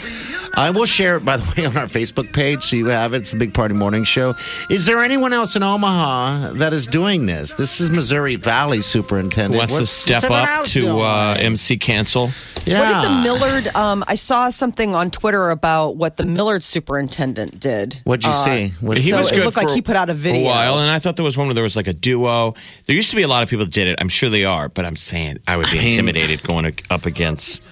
I 0.57 0.71
will 0.71 0.87
share 0.87 1.16
it 1.16 1.25
by 1.25 1.37
the 1.37 1.54
way 1.57 1.66
on 1.66 1.76
our 1.76 1.87
Facebook 1.87 2.33
page, 2.33 2.64
so 2.64 2.76
you 2.76 2.87
have 2.87 3.14
it. 3.14 3.18
It's 3.18 3.30
the 3.30 3.38
Big 3.38 3.54
Party 3.54 3.75
Morning 3.75 4.04
Show. 4.04 4.35
Is 4.71 4.87
there 4.87 4.99
anyone 5.02 5.33
else 5.33 5.57
in 5.57 5.62
Omaha 5.62 6.52
that 6.54 6.73
is 6.73 6.87
doing 6.87 7.26
this? 7.26 7.54
This 7.54 7.80
is 7.80 7.90
Missouri 7.90 8.37
Valley 8.37 8.80
Superintendent. 8.83 9.57
Wants 9.57 9.78
to 9.78 9.87
step 9.87 10.25
up 10.30 10.64
to 10.66 11.00
uh, 11.00 11.37
MC 11.38 11.76
Cancel. 11.78 12.30
yeah. 12.66 13.02
What 13.30 13.40
did 13.40 13.64
the 13.64 13.73
Millard? 13.73 13.76
Um, 13.76 14.04
I 14.08 14.14
saw 14.14 14.49
something 14.50 14.94
on 14.94 15.11
Twitter 15.11 15.50
about 15.50 15.97
what 15.97 16.16
the 16.16 16.25
Millard 16.25 16.62
superintendent 16.64 17.61
did. 17.61 18.00
What'd 18.04 18.25
you 18.25 18.30
Uh, 18.30 18.44
see? 18.44 18.73
What- 18.80 18.99
He 18.99 19.11
So 19.11 19.18
was 19.18 19.30
it 19.32 19.37
good 19.37 19.44
looked 19.44 19.56
like 19.56 19.70
he 19.70 19.82
put 19.82 19.97
out 19.97 20.08
a 20.11 20.14
video. 20.14 20.44
while, 20.47 20.78
and 20.78 20.90
I 20.90 20.99
thought 20.99 21.16
there 21.16 21.25
was 21.25 21.37
one 21.37 21.47
where 21.49 21.54
there 21.54 21.62
was 21.62 21.76
like 21.76 21.88
a 21.88 21.92
duo. 21.92 22.54
There 22.87 22.97
used 22.97 23.11
to 23.11 23.16
be 23.16 23.23
a 23.23 23.28
lot 23.28 23.42
of 23.42 23.49
people 23.50 23.64
that 23.64 23.73
did 23.75 23.88
it. 23.88 23.97
I'm 24.00 24.08
sure 24.08 24.30
they 24.30 24.44
are, 24.44 24.68
but 24.68 24.85
I'm 24.85 24.97
saying 24.97 25.38
I 25.47 25.56
would 25.56 25.70
be 25.70 25.78
I 25.78 25.82
mean- 25.82 25.90
intimidated 25.92 26.42
going 26.42 26.75
up 26.90 27.06
against. 27.06 27.66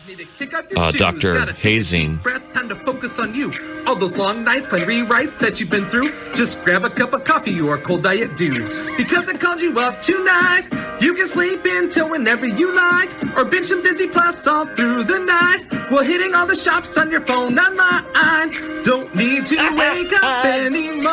Uh, 0.77 0.93
Dr. 0.93 1.37
Hoesing. 1.63 2.23
Breath, 2.23 2.43
time 2.53 2.69
to 2.69 2.75
focus 2.77 3.19
on 3.19 3.35
you. 3.35 3.51
All 3.87 3.95
those 3.97 4.17
long 4.19 4.45
nights 4.45 4.67
playing 4.67 4.87
rewrites 4.87 5.39
that 5.39 5.59
you've 5.61 5.71
been 5.71 5.87
through. 5.87 6.11
Just 6.35 6.63
grab 6.65 6.85
a 6.85 6.91
cup 6.91 7.13
of 7.15 7.25
coffee 7.25 7.59
or 7.61 7.77
a 7.77 7.79
cold 7.81 8.03
diet 8.03 8.37
dew. 8.37 8.53
Because 8.99 9.29
I 9.29 9.37
called 9.39 9.61
you 9.63 9.79
up 9.79 10.01
tonight. 10.03 10.69
You 11.01 11.15
can 11.15 11.27
sleep 11.27 11.61
until 11.65 12.11
whenever 12.11 12.47
you 12.47 12.75
like. 12.75 13.09
Or 13.37 13.45
binge 13.45 13.67
some 13.67 13.83
Disney 13.83 14.09
Plus 14.09 14.47
all 14.47 14.67
through 14.67 15.05
the 15.05 15.19
night. 15.19 15.46
While 15.91 16.03
hitting 16.05 16.35
all 16.35 16.47
the 16.47 16.55
shops 16.57 16.99
on 16.99 17.11
your 17.11 17.21
phone 17.21 17.59
online. 17.59 18.51
Don't 18.85 19.15
need 19.15 19.47
to 19.47 19.57
uh, 19.59 19.63
uh, 19.63 19.77
wake 19.77 20.13
up 20.13 20.45
uh. 20.45 20.49
anymore. 20.49 21.13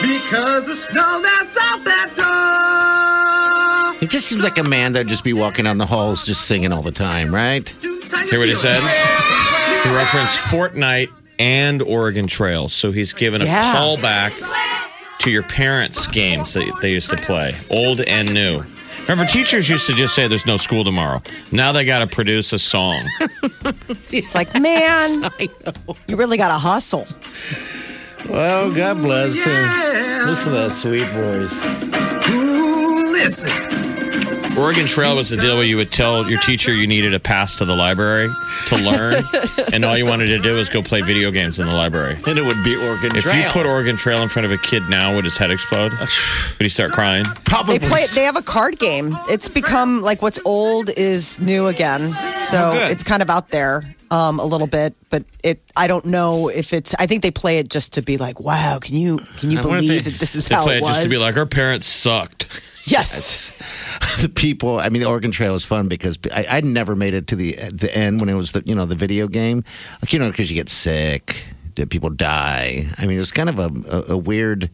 Because 0.00 0.66
the 0.68 0.74
snow 0.74 1.20
that's 1.22 1.56
out 1.60 1.84
that 1.84 2.10
door. 3.92 4.00
He 4.00 4.06
just 4.06 4.26
seems 4.26 4.42
like 4.42 4.58
a 4.58 4.62
man 4.64 4.92
that'd 4.92 5.08
just 5.08 5.24
be 5.24 5.32
walking 5.32 5.64
down 5.64 5.78
the 5.78 5.86
halls 5.86 6.26
just 6.26 6.42
singing 6.46 6.72
all 6.72 6.82
the 6.82 6.92
time, 6.92 7.34
right? 7.34 7.66
Hear 7.68 8.38
what 8.38 8.48
he 8.48 8.54
said? 8.54 8.80
He 9.82 9.94
referenced 9.94 10.38
Fortnite 10.50 11.08
and 11.38 11.80
Oregon 11.82 12.26
Trail, 12.26 12.68
so 12.68 12.92
he's 12.92 13.12
given 13.12 13.42
a 13.42 13.44
Yeah. 13.46 13.72
call 13.72 13.96
back 13.96 14.32
to 15.20 15.30
your 15.30 15.42
parents' 15.42 16.06
games 16.06 16.52
that 16.54 16.70
they 16.82 16.92
used 16.92 17.10
to 17.10 17.16
play, 17.16 17.54
old 17.70 18.00
and 18.02 18.32
new. 18.32 18.62
Remember, 19.08 19.26
teachers 19.30 19.68
used 19.68 19.86
to 19.86 19.92
just 19.94 20.14
say 20.14 20.28
there's 20.28 20.46
no 20.46 20.56
school 20.56 20.82
tomorrow. 20.82 21.20
Now 21.52 21.72
they 21.72 21.84
got 21.84 21.98
to 21.98 22.06
produce 22.06 22.52
a 22.52 22.58
song. 22.58 23.00
It's 24.10 24.34
like, 24.36 24.54
man, 24.60 25.24
you 26.08 26.16
really 26.16 26.36
got 26.36 26.48
to 26.48 26.54
hustle. 26.54 27.06
Oh, 28.30 28.72
God 28.74 28.98
bless 28.98 29.42
him. 29.42 29.52
Yeah. 29.52 30.24
Listen 30.26 30.52
to 30.52 30.58
that 30.58 30.70
sweet 30.70 31.02
voice. 31.08 32.30
Ooh, 32.30 33.02
listen. 33.10 34.56
Oregon 34.56 34.86
Trail 34.86 35.16
was 35.16 35.30
the 35.30 35.36
deal 35.36 35.56
where 35.56 35.64
you 35.64 35.76
would 35.76 35.90
tell 35.90 36.30
your 36.30 36.38
teacher 36.40 36.72
you 36.72 36.86
needed 36.86 37.12
a 37.12 37.18
pass 37.18 37.58
to 37.58 37.64
the 37.64 37.74
library 37.74 38.28
to 38.66 38.76
learn, 38.84 39.14
and 39.72 39.84
all 39.84 39.96
you 39.96 40.06
wanted 40.06 40.26
to 40.26 40.38
do 40.38 40.54
was 40.54 40.68
go 40.68 40.82
play 40.82 41.00
video 41.02 41.30
games 41.30 41.60
in 41.60 41.66
the 41.66 41.74
library. 41.74 42.14
And 42.26 42.38
it 42.38 42.42
would 42.44 42.62
be 42.64 42.74
Oregon 42.76 43.10
Trail. 43.10 43.16
If 43.16 43.22
Trail. 43.24 43.44
you 43.44 43.50
put 43.50 43.66
Oregon 43.66 43.96
Trail 43.96 44.22
in 44.22 44.28
front 44.28 44.46
of 44.46 44.52
a 44.52 44.58
kid 44.58 44.82
now, 44.88 45.14
would 45.14 45.24
his 45.24 45.36
head 45.36 45.50
explode? 45.50 45.92
Would 46.00 46.62
he 46.62 46.68
start 46.68 46.92
crying? 46.92 47.24
Probably. 47.44 47.78
They 47.78 47.88
play. 47.88 48.04
They 48.14 48.22
have 48.24 48.36
a 48.36 48.42
card 48.42 48.78
game. 48.78 49.10
It's 49.28 49.48
become 49.48 50.02
like 50.02 50.22
what's 50.22 50.40
old 50.44 50.90
is 50.96 51.40
new 51.40 51.66
again. 51.66 52.00
So 52.40 52.70
Oh, 52.70 52.72
good. 52.74 52.92
it's 52.92 53.02
kind 53.04 53.22
of 53.22 53.30
out 53.30 53.48
there 53.48 53.82
um, 54.10 54.38
a 54.38 54.44
little 54.44 54.66
bit, 54.68 54.94
but 55.10 55.24
it. 55.42 55.60
I 55.76 55.86
don't 55.88 56.06
know 56.06 56.48
if 56.48 56.72
it's. 56.72 56.94
I 56.94 57.06
think 57.06 57.22
they 57.22 57.30
play 57.32 57.58
it 57.58 57.68
just 57.68 57.94
to 57.94 58.02
be 58.02 58.16
like, 58.16 58.38
wow, 58.40 58.78
can 58.80 58.94
you 58.96 59.18
can 59.38 59.50
you 59.50 59.58
I 59.58 59.62
wonder 59.62 59.76
if 59.78 59.82
believe 59.82 60.04
they- 60.04 60.10
that 60.12 60.20
this 60.20 60.36
is 60.36 60.46
They 60.48 60.54
how 60.54 60.62
play 60.62 60.74
it 60.74 60.78
it 60.78 60.82
was? 60.82 60.90
just 60.92 61.02
to 61.04 61.08
be 61.08 61.18
like, 61.18 61.36
our 61.36 61.46
parents 61.46 61.86
sucked. 61.86 62.60
Yes. 62.84 63.52
the 64.22 64.28
people. 64.28 64.80
I 64.80 64.88
mean, 64.88 65.02
the 65.02 65.08
Oregon 65.08 65.30
Trail 65.30 65.52
was 65.52 65.64
fun 65.64 65.88
because 65.88 66.18
I, 66.32 66.46
I 66.48 66.60
never 66.60 66.94
made 66.96 67.14
it 67.14 67.26
to 67.28 67.36
the 67.36 67.54
the 67.72 67.94
end 67.96 68.20
when 68.20 68.28
it 68.28 68.34
was 68.34 68.52
the 68.52 68.62
you 68.64 68.74
know 68.74 68.84
the 68.84 68.96
video 68.96 69.28
game, 69.28 69.64
like 70.02 70.12
you 70.12 70.18
know 70.18 70.30
because 70.30 70.50
you 70.50 70.54
get 70.54 70.68
sick, 70.68 71.46
people 71.88 72.10
die. 72.10 72.86
I 72.98 73.06
mean, 73.06 73.16
it 73.16 73.20
was 73.20 73.32
kind 73.32 73.48
of 73.48 73.58
a 73.58 73.70
a, 73.90 74.12
a 74.12 74.16
weird 74.16 74.70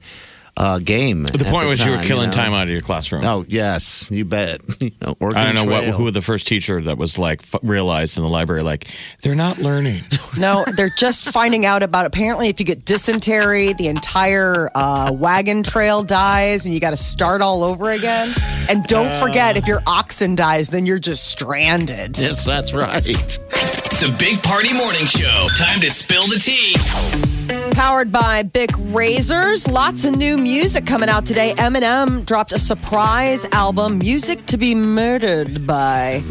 uh, 0.57 0.78
game. 0.78 1.25
The 1.25 1.47
at 1.47 1.52
point 1.52 1.69
was 1.69 1.85
you 1.85 1.90
were 1.90 1.97
time, 1.99 2.07
killing 2.07 2.26
know? 2.26 2.33
time 2.33 2.52
out 2.52 2.64
of 2.64 2.71
your 2.71 2.80
classroom. 2.80 3.25
Oh 3.25 3.45
yes, 3.49 4.11
you 4.11 4.25
bet. 4.25 4.61
You 4.80 4.92
know, 5.02 5.16
I 5.21 5.45
don't 5.45 5.54
know 5.54 5.66
what 5.66 5.85
who 5.85 6.11
the 6.11 6.23
first 6.23 6.47
teacher 6.47 6.80
that 6.80 6.97
was 6.97 7.19
like 7.19 7.42
f- 7.42 7.61
realized 7.62 8.16
in 8.16 8.23
the 8.25 8.30
library 8.30 8.62
like 8.62 8.88
they're 9.23 9.35
not 9.35 9.59
learning. 9.59 10.02
No, 10.38 10.64
they're 10.76 10.90
just 10.97 11.25
finding 11.33 11.66
out 11.66 11.83
about. 11.83 12.07
Apparently, 12.07 12.49
if 12.49 12.61
you 12.61 12.66
get 12.66 12.85
dysentery, 12.85 13.73
the 13.73 13.88
entire 13.88 14.71
uh, 14.75 15.11
wagon 15.12 15.64
trail 15.64 16.04
dies, 16.04 16.64
and 16.64 16.73
you 16.73 16.80
got 16.80 16.90
to 16.90 16.97
start 16.97 17.42
all 17.42 17.64
over 17.64 17.90
again. 17.90 18.33
And 18.69 18.85
don't 18.85 19.12
forget, 19.12 19.57
if 19.57 19.66
your 19.66 19.80
oxen 19.88 20.37
dies, 20.37 20.69
then 20.69 20.87
you're 20.87 21.00
just 21.00 21.28
stranded. 21.28 22.16
Yes, 22.16 22.45
that's 22.47 22.73
right. 22.73 23.02
The 23.02 24.14
Big 24.19 24.40
Party 24.45 24.73
Morning 24.73 25.04
Show. 25.04 25.49
Time 25.59 25.80
to 25.80 25.90
spill 25.90 26.23
the 26.28 26.38
tea. 26.38 27.60
Powered 27.81 28.13
by 28.13 28.43
Bic 28.43 28.69
Razors. 28.79 29.67
Lots 29.67 30.05
of 30.05 30.15
new 30.15 30.37
music 30.37 30.85
coming 30.85 31.09
out 31.09 31.25
today. 31.25 31.55
Eminem 31.55 32.27
dropped 32.27 32.53
a 32.53 32.59
surprise 32.59 33.47
album, 33.53 33.97
Music 33.97 34.45
to 34.49 34.59
Be 34.59 34.75
Murdered 34.75 35.67
by. 35.67 36.23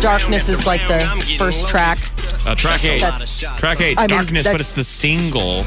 Darkness 0.00 0.48
is 0.48 0.64
like 0.64 0.80
the 0.88 1.36
first 1.36 1.68
track. 1.68 1.98
Uh, 2.46 2.54
track 2.54 2.86
eight, 2.86 3.02
track 3.58 3.82
eight, 3.82 3.98
I 3.98 4.06
mean, 4.06 4.16
darkness, 4.16 4.44
but 4.44 4.60
it's 4.60 4.74
the 4.74 4.82
single. 4.82 5.66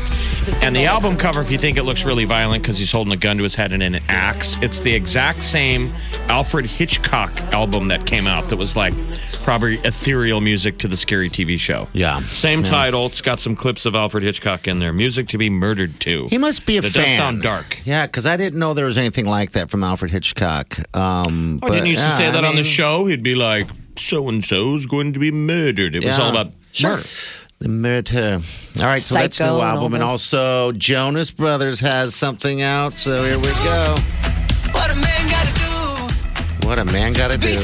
And 0.63 0.75
the 0.75 0.85
album 0.85 1.17
cover, 1.17 1.39
if 1.41 1.51
you 1.51 1.59
think 1.59 1.77
it 1.77 1.83
looks 1.83 2.03
really 2.03 2.25
violent 2.25 2.63
because 2.63 2.79
he's 2.79 2.91
holding 2.91 3.13
a 3.13 3.17
gun 3.17 3.37
to 3.37 3.43
his 3.43 3.53
head 3.53 3.71
and 3.73 3.83
an 3.83 3.99
axe, 4.09 4.57
it's 4.63 4.81
the 4.81 4.91
exact 4.91 5.43
same 5.43 5.93
Alfred 6.29 6.65
Hitchcock 6.65 7.39
album 7.53 7.89
that 7.89 8.07
came 8.07 8.25
out 8.25 8.45
that 8.45 8.57
was 8.57 8.75
like 8.75 8.93
probably 9.43 9.73
ethereal 9.83 10.39
music 10.41 10.77
to 10.79 10.87
the 10.87 10.95
scary 10.97 11.29
TV 11.29 11.59
show. 11.59 11.87
Yeah. 11.93 12.21
Same 12.21 12.63
title. 12.63 13.05
It's 13.07 13.21
got 13.21 13.39
some 13.39 13.55
clips 13.55 13.85
of 13.85 13.95
Alfred 13.95 14.23
Hitchcock 14.23 14.67
in 14.67 14.79
there. 14.79 14.93
Music 14.93 15.27
to 15.29 15.37
be 15.37 15.49
murdered 15.49 15.99
to. 16.01 16.27
He 16.27 16.37
must 16.37 16.65
be 16.65 16.75
a 16.77 16.79
It 16.79 16.85
fan. 16.85 17.03
does 17.05 17.17
sound 17.17 17.41
dark. 17.41 17.79
Yeah, 17.85 18.05
because 18.05 18.25
I 18.25 18.37
didn't 18.37 18.59
know 18.59 18.73
there 18.73 18.85
was 18.85 18.97
anything 18.97 19.25
like 19.25 19.51
that 19.51 19.69
from 19.69 19.83
Alfred 19.83 20.11
Hitchcock. 20.11 20.77
Um, 20.95 21.59
Oh, 21.63 21.69
didn't 21.69 21.85
he 21.85 21.91
used 21.91 22.03
to 22.05 22.11
say 22.11 22.31
that 22.31 22.43
I 22.43 22.47
on 22.47 22.55
the 22.55 22.63
show? 22.63 23.05
He'd 23.05 23.23
be 23.23 23.35
like, 23.35 23.67
so 23.97 24.27
and 24.29 24.43
so's 24.43 24.85
going 24.85 25.13
to 25.13 25.19
be 25.19 25.31
murdered. 25.31 25.95
It 25.95 26.03
was 26.05 26.17
all 26.19 26.29
about 26.29 26.49
murder. 26.81 27.03
The 27.59 27.69
murder. 27.69 28.39
All 28.79 28.85
right, 28.85 29.01
so 29.01 29.15
that's 29.15 29.35
Psycho 29.37 29.55
new 29.57 29.61
and 29.61 29.69
all 29.69 29.77
album, 29.77 29.93
and 29.93 30.01
those. 30.03 30.09
also 30.11 30.71
Jonas 30.71 31.29
Brothers 31.31 31.79
has 31.81 32.15
something 32.15 32.61
out. 32.63 32.93
So 32.93 33.15
here 33.23 33.37
we 33.37 33.43
go. 33.43 33.95
What 34.71 34.89
a 34.91 34.95
man 34.95 35.29
gotta 35.29 35.53
do. 35.59 36.67
What 36.67 36.79
a 36.79 36.85
man 36.85 37.13
got 37.13 37.31
to 37.31 37.37
Be 37.37 37.47
do. 37.47 37.59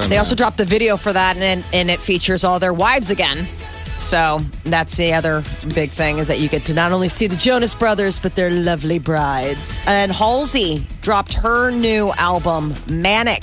They 0.00 0.08
know. 0.10 0.18
also 0.18 0.34
dropped 0.34 0.56
the 0.56 0.64
video 0.64 0.96
for 0.96 1.12
that, 1.12 1.36
and, 1.36 1.64
and 1.72 1.90
it 1.90 2.00
features 2.00 2.44
all 2.44 2.58
their 2.58 2.72
wives 2.72 3.10
again. 3.10 3.44
So 3.98 4.38
that's 4.64 4.96
the 4.96 5.14
other 5.14 5.42
big 5.74 5.90
thing 5.90 6.18
is 6.18 6.28
that 6.28 6.40
you 6.40 6.48
get 6.48 6.62
to 6.62 6.74
not 6.74 6.92
only 6.92 7.08
see 7.08 7.26
the 7.26 7.36
Jonas 7.36 7.74
Brothers, 7.74 8.18
but 8.18 8.34
their 8.34 8.50
lovely 8.50 8.98
brides. 8.98 9.78
And 9.86 10.10
Halsey 10.10 10.84
dropped 11.02 11.34
her 11.34 11.70
new 11.70 12.10
album, 12.18 12.74
Manic, 12.90 13.42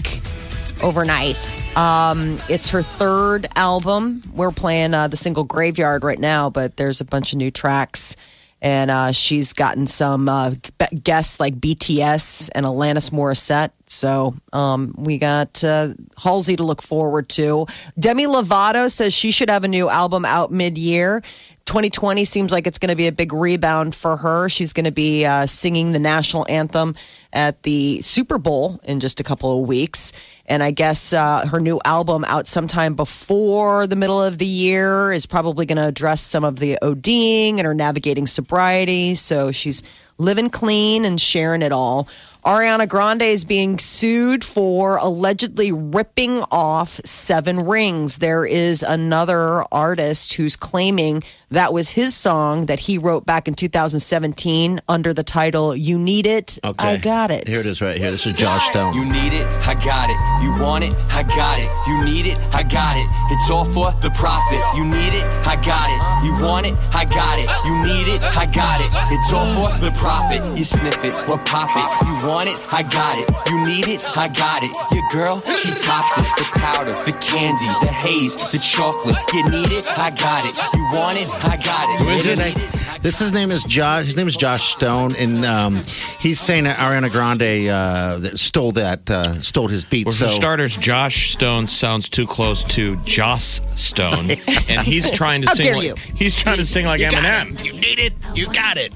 overnight. 0.84 1.38
Um, 1.78 2.38
it's 2.50 2.72
her 2.72 2.82
third 2.82 3.48
album. 3.56 4.22
We're 4.34 4.52
playing 4.52 4.94
uh, 4.94 5.08
the 5.08 5.18
single 5.18 5.44
Graveyard 5.44 6.04
right 6.04 6.20
now, 6.20 6.50
but 6.50 6.78
there's 6.78 7.00
a 7.00 7.06
bunch 7.06 7.32
of 7.32 7.38
new 7.38 7.52
tracks. 7.52 8.18
And 8.62 8.92
uh, 8.92 9.12
she's 9.14 9.54
gotten 9.54 9.88
some 9.88 10.28
uh, 10.28 10.56
guests 11.04 11.40
like 11.40 11.56
BTS 11.56 12.50
and 12.54 12.66
Alanis 12.66 13.12
Morissette. 13.12 13.72
So 13.86 14.36
um, 14.54 14.94
we 14.98 15.18
got 15.18 15.64
uh, 15.64 15.94
Halsey 16.22 16.56
to 16.58 16.64
look 16.64 16.82
forward 16.82 17.30
to. 17.30 17.66
Demi 17.98 18.26
Lovato 18.26 18.92
says 18.92 19.14
she 19.14 19.32
should 19.32 19.50
have 19.50 19.64
a 19.64 19.68
new 19.68 19.90
album 19.90 20.26
out 20.26 20.52
mid 20.52 20.78
year. 20.78 21.24
2020 21.70 22.26
seems 22.26 22.52
like 22.52 22.66
it's 22.66 22.80
going 22.80 22.90
to 22.90 22.96
be 22.96 23.06
a 23.06 23.12
big 23.12 23.32
rebound 23.32 23.94
for 23.94 24.18
her. 24.18 24.50
She's 24.50 24.74
going 24.74 24.86
to 24.86 24.92
be 24.92 25.24
uh, 25.24 25.46
singing 25.46 25.92
the 25.92 26.00
national 26.00 26.48
anthem 26.50 26.96
at 27.32 27.62
the 27.62 28.02
Super 28.02 28.40
Bowl 28.40 28.80
in 28.86 29.00
just 29.00 29.20
a 29.20 29.24
couple 29.24 29.62
of 29.62 29.70
weeks. 29.70 30.42
And 30.48 30.64
I 30.64 30.72
guess 30.72 31.14
uh, 31.14 31.46
her 31.46 31.60
new 31.60 31.80
album 31.86 32.26
out 32.26 32.48
sometime 32.48 32.96
before 32.96 33.86
the 33.86 33.96
middle 33.96 34.20
of 34.20 34.40
the 34.40 34.48
year 34.48 35.12
is 35.12 35.28
probably 35.28 35.68
going 35.68 35.78
to 35.78 35.86
address 35.86 36.22
some 36.22 36.44
of 36.44 36.58
the 36.58 36.80
ODing 36.82 37.60
and 37.60 37.68
her 37.68 37.76
navigating 37.76 38.26
sobriety. 38.26 39.14
So 39.14 39.52
she's 39.52 39.84
living 40.18 40.50
clean 40.50 41.06
and 41.06 41.22
sharing 41.22 41.62
it 41.62 41.72
all. 41.72 42.08
Ariana 42.46 42.88
Grande 42.88 43.24
is 43.24 43.44
being 43.44 43.78
sued 43.78 44.46
for 44.46 44.96
allegedly 44.96 45.74
ripping 45.74 46.42
off 46.52 47.02
seven 47.04 47.60
rings. 47.66 48.20
There 48.20 48.46
is 48.46 48.82
another 48.82 49.66
artist 49.74 50.36
who's 50.36 50.56
claiming 50.56 51.22
that 51.52 51.74
was 51.74 51.92
his 51.92 52.16
song 52.16 52.68
that 52.68 52.80
he 52.82 52.98
wrote 52.98 53.26
back 53.26 53.48
in 53.50 53.56
2017 53.56 54.80
under 54.88 55.14
the 55.14 55.24
title 55.24 55.76
You 55.76 55.98
Need 56.00 56.28
It, 56.28 56.60
Okay. 56.64 56.94
I 56.94 56.98
Got 56.98 57.32
It. 57.32 57.48
Here 57.48 57.60
it 57.60 57.66
is 57.66 57.82
right 57.82 57.98
here. 57.98 58.10
This 58.10 58.26
is 58.26 58.40
Josh 58.40 58.70
Stone. 58.70 58.94
You 58.94 59.04
need 59.04 59.34
it, 59.34 59.46
I 59.68 59.74
got 59.74 60.10
it. 60.10 60.18
You 60.44 60.52
want 60.64 60.86
it, 60.86 60.94
I 61.12 61.24
got 61.24 61.60
it. 61.60 61.70
You 61.90 62.06
need 62.06 62.26
it, 62.26 62.38
I 62.54 62.64
got 62.64 62.96
it. 62.96 63.08
It's 63.36 63.50
all 63.50 63.66
for 63.66 63.92
the 64.00 64.12
profit. 64.12 64.62
You 64.78 64.86
need 64.86 65.12
it, 65.12 65.26
I 65.44 65.56
got 65.60 65.90
it. 65.92 66.00
You 66.26 66.32
want 66.42 66.68
it, 66.68 66.76
I 66.96 67.04
got 67.04 67.38
it. 67.40 67.50
You 67.66 67.76
need 67.84 68.08
it, 68.16 68.24
I 68.38 68.46
got 68.46 68.80
it. 68.80 68.90
It's 69.12 69.34
all 69.34 69.46
for 69.58 69.76
the 69.84 69.92
profit. 70.00 70.40
You 70.58 70.64
sniff 70.64 71.04
it 71.04 71.14
or 71.30 71.38
pop 71.44 71.70
it. 71.76 71.88
You 72.08 72.29
want 72.30 72.48
it, 72.48 72.62
I 72.72 72.84
got 72.84 73.18
it. 73.18 73.28
You 73.50 73.58
need 73.66 73.88
it, 73.88 74.06
I 74.16 74.28
got 74.28 74.62
it. 74.62 74.72
Your 74.94 75.08
girl, 75.10 75.42
she 75.42 75.74
tops 75.74 76.18
it. 76.18 76.30
The 76.38 76.48
powder, 76.62 76.92
the 76.92 77.18
candy, 77.20 77.66
the 77.82 77.92
haze, 77.92 78.52
the 78.52 78.60
chocolate. 78.60 79.18
You 79.34 79.44
need 79.50 79.72
it, 79.74 79.86
I 79.98 80.12
got 80.12 80.46
it. 80.46 80.56
You 80.78 80.84
want 80.94 81.18
it, 81.18 81.30
I 81.44 81.58
got 81.58 81.90
it. 81.90 82.00
Who 82.00 82.10
is 82.10 82.24
this? 82.26 83.00
This 83.02 83.20
his 83.20 83.32
name 83.32 83.50
is 83.50 83.64
Josh. 83.64 84.06
His 84.06 84.16
name 84.16 84.28
is 84.28 84.36
Josh 84.36 84.74
Stone, 84.74 85.16
and 85.16 85.46
um, 85.46 85.76
he's 86.20 86.40
saying 86.40 86.66
that 86.66 86.78
Ariana 86.78 87.10
Grande 87.10 87.70
uh, 87.70 88.36
stole 88.36 88.74
that 88.74 89.10
uh, 89.10 89.40
stole 89.40 89.70
his 89.70 89.86
beat. 89.86 90.06
Well, 90.06 90.12
so 90.12 90.28
for 90.28 90.32
starters, 90.32 90.76
Josh 90.76 91.32
Stone 91.32 91.68
sounds 91.68 92.10
too 92.10 92.28
close 92.28 92.64
to 92.76 92.98
Joss 92.98 93.62
Stone, 93.72 94.32
and 94.70 94.82
he's 94.86 95.10
trying 95.12 95.42
to 95.44 95.48
How 95.48 95.54
sing. 95.54 95.64
dare 95.64 95.76
like, 95.78 95.86
you. 95.86 95.96
He's 96.16 96.36
trying 96.36 96.58
to 96.58 96.66
sing 96.66 96.86
like 96.86 97.00
Eminem. 97.00 97.64
you 97.64 97.74
need 97.74 98.00
it, 98.00 98.14
you 98.36 98.46
got 98.48 98.78
it. 98.78 98.92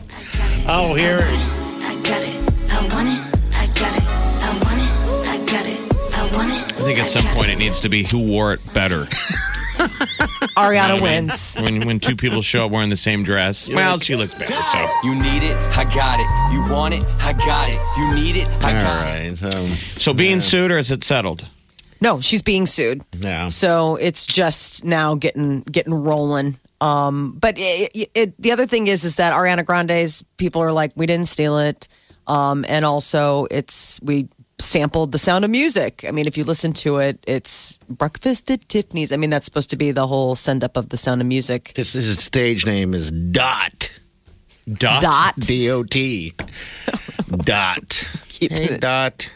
Oh, 0.67 0.93
here. 0.95 1.19
I 1.21 2.01
got 2.03 2.21
it. 2.21 2.53
I 2.73 2.95
want 2.95 3.07
it. 3.07 3.22
I 6.85 6.89
want 6.91 6.97
it. 6.97 7.01
I 7.01 7.05
think 7.05 7.17
at 7.17 7.23
some 7.23 7.35
point 7.35 7.49
it 7.51 7.57
needs 7.57 7.79
to 7.81 7.89
be 7.89 8.03
who 8.03 8.19
wore 8.27 8.53
it 8.53 8.73
better. 8.73 9.05
Ariana 10.55 10.89
I 10.89 10.93
mean, 10.93 11.01
wins. 11.03 11.57
when 11.59 11.85
when 11.87 11.99
two 11.99 12.15
people 12.15 12.41
show 12.41 12.65
up 12.65 12.71
wearing 12.71 12.89
the 12.89 12.95
same 12.97 13.23
dress. 13.23 13.67
Well, 13.69 13.99
she 13.99 14.15
looks 14.15 14.33
better. 14.35 14.53
So 14.53 14.89
You 15.03 15.15
need 15.15 15.43
it, 15.43 15.57
I 15.77 15.83
got 15.85 16.19
it. 16.19 16.53
You 16.53 16.71
want 16.73 16.93
it, 16.93 17.03
I 17.21 17.33
got 17.33 17.69
it. 17.69 17.79
You 17.97 18.13
need 18.13 18.37
it, 18.37 18.47
I 18.63 18.75
All 18.77 18.83
got 18.83 19.05
it. 19.19 19.41
right. 19.41 19.55
Um, 19.55 19.67
so 19.97 20.13
being 20.13 20.39
sued 20.39 20.71
or 20.71 20.77
is 20.77 20.91
it 20.91 21.03
settled? 21.03 21.49
No, 22.01 22.19
she's 22.21 22.41
being 22.43 22.65
sued. 22.65 23.01
yeah. 23.17 23.47
So 23.47 23.95
it's 23.95 24.27
just 24.27 24.83
now 24.85 25.15
getting 25.15 25.61
getting 25.61 25.93
rolling. 25.93 26.55
Um, 26.81 27.37
but 27.39 27.55
it, 27.57 27.89
it, 27.95 28.09
it, 28.13 28.41
the 28.41 28.51
other 28.51 28.65
thing 28.65 28.87
is, 28.87 29.05
is 29.05 29.15
that 29.15 29.31
Ariana 29.33 29.63
Grande's 29.65 30.21
people 30.35 30.61
are 30.61 30.73
like, 30.73 30.91
we 30.97 31.05
didn't 31.05 31.27
steal 31.29 31.57
it, 31.57 31.87
um, 32.27 32.65
and 32.67 32.83
also 32.83 33.47
it's 33.49 34.01
we 34.03 34.27
sampled 34.63 35.11
the 35.11 35.17
Sound 35.17 35.45
of 35.45 35.51
Music. 35.51 36.05
I 36.07 36.11
mean, 36.11 36.27
if 36.27 36.37
you 36.37 36.43
listen 36.43 36.73
to 36.73 36.97
it, 36.97 37.23
it's 37.27 37.77
Breakfast 37.89 38.49
at 38.51 38.67
Tiffany's. 38.67 39.11
I 39.11 39.17
mean, 39.17 39.29
that's 39.29 39.45
supposed 39.45 39.69
to 39.71 39.75
be 39.75 39.91
the 39.91 40.07
whole 40.07 40.35
send 40.35 40.63
up 40.63 40.77
of 40.77 40.89
the 40.89 40.97
Sound 40.97 41.21
of 41.21 41.27
Music. 41.27 41.73
This 41.75 41.93
his 41.93 42.19
stage 42.23 42.65
name 42.65 42.93
is 42.93 43.11
Dot. 43.11 43.91
Dot. 44.71 45.01
Dot. 45.01 45.35
D 45.35 45.69
O 45.69 45.83
T. 45.83 46.33
Dot. 47.29 48.09
keeping 48.29 48.57
Hey, 48.57 48.63
it 48.75 48.81
Dot. 48.81 49.31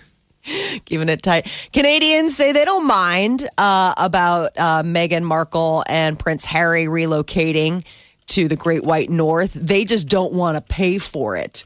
keeping 0.86 1.10
it 1.10 1.22
tight. 1.22 1.69
Canadians 1.74 2.36
say 2.36 2.53
they 2.53 2.63
don't 2.65 2.88
mind 2.88 3.48
uh, 3.57 3.93
about 3.98 4.51
uh, 4.57 4.84
Meghan 4.84 5.24
Markle 5.24 5.84
and 5.88 6.17
Prince 6.17 6.46
Harry 6.46 6.86
relocating 6.86 7.86
to 8.27 8.48
the 8.48 8.55
Great 8.55 8.84
White 8.84 9.10
North. 9.10 9.53
They 9.53 9.84
just 9.84 10.07
don't 10.07 10.34
want 10.34 10.55
to 10.55 10.62
pay 10.62 10.98
for 10.98 11.36
it. 11.36 11.63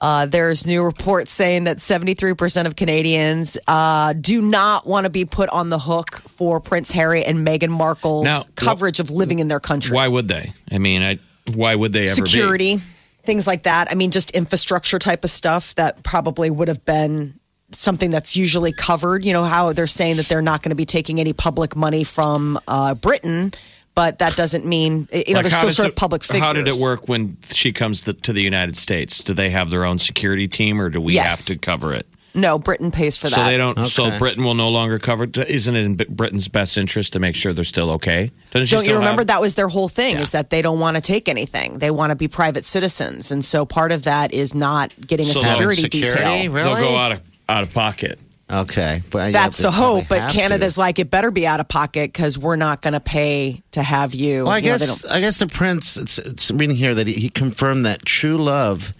Uh, 0.00 0.26
there's 0.26 0.66
new 0.66 0.82
reports 0.82 1.32
saying 1.32 1.64
that 1.64 1.78
73% 1.78 2.66
of 2.66 2.76
Canadians 2.76 3.56
uh, 3.68 4.12
do 4.12 4.42
not 4.42 4.86
want 4.86 5.04
to 5.04 5.10
be 5.10 5.24
put 5.24 5.48
on 5.50 5.70
the 5.70 5.78
hook 5.78 6.22
for 6.28 6.60
Prince 6.60 6.90
Harry 6.90 7.24
and 7.24 7.46
Meghan 7.46 7.70
Markle's 7.70 8.24
Now, 8.24 8.40
coverage 8.56 9.00
of 9.00 9.10
living 9.10 9.38
in 9.38 9.48
their 9.48 9.60
country. 9.60 9.94
Why 9.94 10.08
would 10.08 10.28
they? 10.28 10.52
I 10.70 10.78
mean, 10.78 11.02
I, 11.02 11.18
why 11.54 11.74
would 11.74 11.92
they 11.92 12.06
ever 12.06 12.22
be? 12.22 12.26
Security, 12.26 12.76
things 12.76 13.46
like 13.46 13.62
that. 13.62 13.88
I 13.90 13.94
mean, 13.94 14.10
just 14.10 14.32
infrastructure 14.32 14.98
type 14.98 15.24
of 15.24 15.30
stuff 15.30 15.74
that 15.76 16.02
probably 16.02 16.50
would 16.50 16.68
have 16.68 16.84
been 16.84 17.38
something 17.70 18.10
that's 18.10 18.36
usually 18.36 18.72
covered. 18.72 19.24
You 19.24 19.32
know, 19.32 19.44
how 19.44 19.72
they're 19.72 19.86
saying 19.86 20.16
that 20.16 20.26
they're 20.26 20.42
not 20.42 20.62
going 20.62 20.70
to 20.70 20.76
be 20.76 20.86
taking 20.86 21.20
any 21.20 21.32
public 21.32 21.76
money 21.76 22.04
from 22.04 22.58
uh, 22.68 22.94
Britain, 22.94 23.52
but 23.94 24.18
that 24.18 24.36
doesn't 24.36 24.64
mean, 24.66 25.08
you 25.12 25.34
know, 25.34 25.40
Like, 25.40 25.42
they're 25.44 25.50
how 25.50 25.58
still 25.58 25.70
sort 25.70 25.86
it- 25.88 25.92
of 25.92 25.96
public 25.96 26.24
figures. 26.24 26.40
How 26.42 26.52
did 26.52 26.66
it 26.68 26.76
work 26.80 27.08
when 27.08 27.36
she 27.52 27.72
comes 27.72 28.02
to, 28.04 28.12
to 28.14 28.32
the 28.32 28.42
United 28.42 28.76
States? 28.76 29.22
Do 29.22 29.32
they 29.34 29.50
have 29.50 29.70
their 29.70 29.84
own 29.84 29.98
security 29.98 30.48
team, 30.48 30.80
or 30.80 30.90
do 30.90 31.00
we 31.00 31.14
Yes. 31.14 31.46
have 31.46 31.54
to 31.54 31.58
cover 31.60 31.94
it? 31.94 32.06
No, 32.36 32.58
Britain 32.58 32.90
pays 32.90 33.16
for 33.16 33.28
that. 33.28 33.36
So 33.36 33.44
they 33.44 33.56
don't. 33.56 33.86
So 33.86 34.18
Britain 34.18 34.42
will 34.42 34.54
no 34.56 34.68
longer 34.68 34.98
cover. 34.98 35.22
it? 35.22 35.36
Isn't 35.36 35.76
it 35.76 35.84
in 35.84 35.94
Britain's 35.94 36.48
best 36.48 36.76
interest 36.76 37.12
to 37.12 37.20
make 37.20 37.36
sure 37.36 37.52
they're 37.52 37.62
still 37.62 37.92
okay? 37.92 38.32
Doesn't 38.50 38.70
Don't 38.76 38.80
you 38.82 38.86
still 38.86 38.98
remember 38.98 39.20
have- 39.20 39.28
that 39.28 39.40
was 39.40 39.54
their 39.54 39.68
whole 39.68 39.88
thing 39.88 40.16
is 40.16 40.32
that 40.32 40.50
they 40.50 40.60
don't 40.60 40.80
want 40.80 40.96
to 40.96 41.00
take 41.00 41.28
anything. 41.28 41.78
They 41.78 41.92
want 41.92 42.10
to 42.10 42.16
be 42.16 42.26
private 42.26 42.64
citizens. 42.64 43.30
And 43.30 43.44
so 43.44 43.64
part 43.64 43.92
of 43.92 44.02
that 44.02 44.34
is 44.34 44.52
not 44.52 44.92
getting 45.06 45.26
a 45.30 45.32
So 45.32 45.42
they'll- 45.42 45.52
security, 45.52 45.82
Security, 45.82 46.16
detail. 46.16 46.50
really? 46.52 46.74
They'll 46.80 46.90
go 46.90 46.96
out 46.96 47.12
of 47.12 47.20
out 47.48 47.62
of 47.62 47.72
pocket. 47.72 48.18
Okay, 48.62 49.02
but 49.10 49.18
yeah, 49.26 49.30
That's 49.32 49.56
they 49.58 49.64
the 49.64 49.70
hope, 49.70 50.04
but 50.08 50.30
Canada's 50.32 50.74
to. 50.74 50.80
like 50.80 50.98
it 50.98 51.10
better 51.10 51.30
be 51.30 51.46
out 51.46 51.60
of 51.60 51.68
pocket 51.68 52.12
because 52.12 52.38
we're 52.38 52.56
not 52.56 52.82
going 52.82 52.92
to 52.94 53.00
pay 53.00 53.62
to 53.72 53.82
have 53.82 54.14
you. 54.14 54.44
Well, 54.44 54.52
I 54.52 54.58
you 54.58 54.62
guess 54.64 55.02
don't- 55.02 55.12
I 55.12 55.20
guess 55.20 55.38
the 55.38 55.46
prince. 55.46 55.96
It's, 55.96 56.18
it's 56.18 56.50
reading 56.50 56.76
here 56.76 56.94
that 56.94 57.06
he, 57.06 57.14
he 57.14 57.28
confirmed 57.30 57.84
that 57.84 58.04
true 58.04 58.36
love 58.38 58.92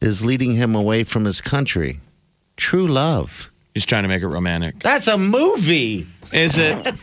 is 0.00 0.24
leading 0.24 0.52
him 0.52 0.74
away 0.74 1.04
from 1.04 1.24
his 1.24 1.40
country. 1.40 2.00
True 2.56 2.86
love. 2.86 3.50
He's 3.74 3.84
trying 3.86 4.02
to 4.04 4.08
make 4.08 4.22
it 4.22 4.28
romantic. 4.28 4.78
That's 4.80 5.06
a 5.06 5.18
movie. 5.18 6.06
Is 6.32 6.56
it? 6.58 6.86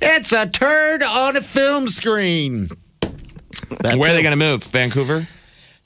It's 0.00 0.32
a 0.32 0.46
turd 0.46 1.02
on 1.02 1.36
a 1.36 1.40
film 1.40 1.88
screen. 1.88 2.68
That's 3.80 3.96
Where 3.96 4.10
are 4.10 4.14
they 4.14 4.22
going 4.22 4.30
to 4.30 4.36
move? 4.36 4.62
Vancouver. 4.64 5.26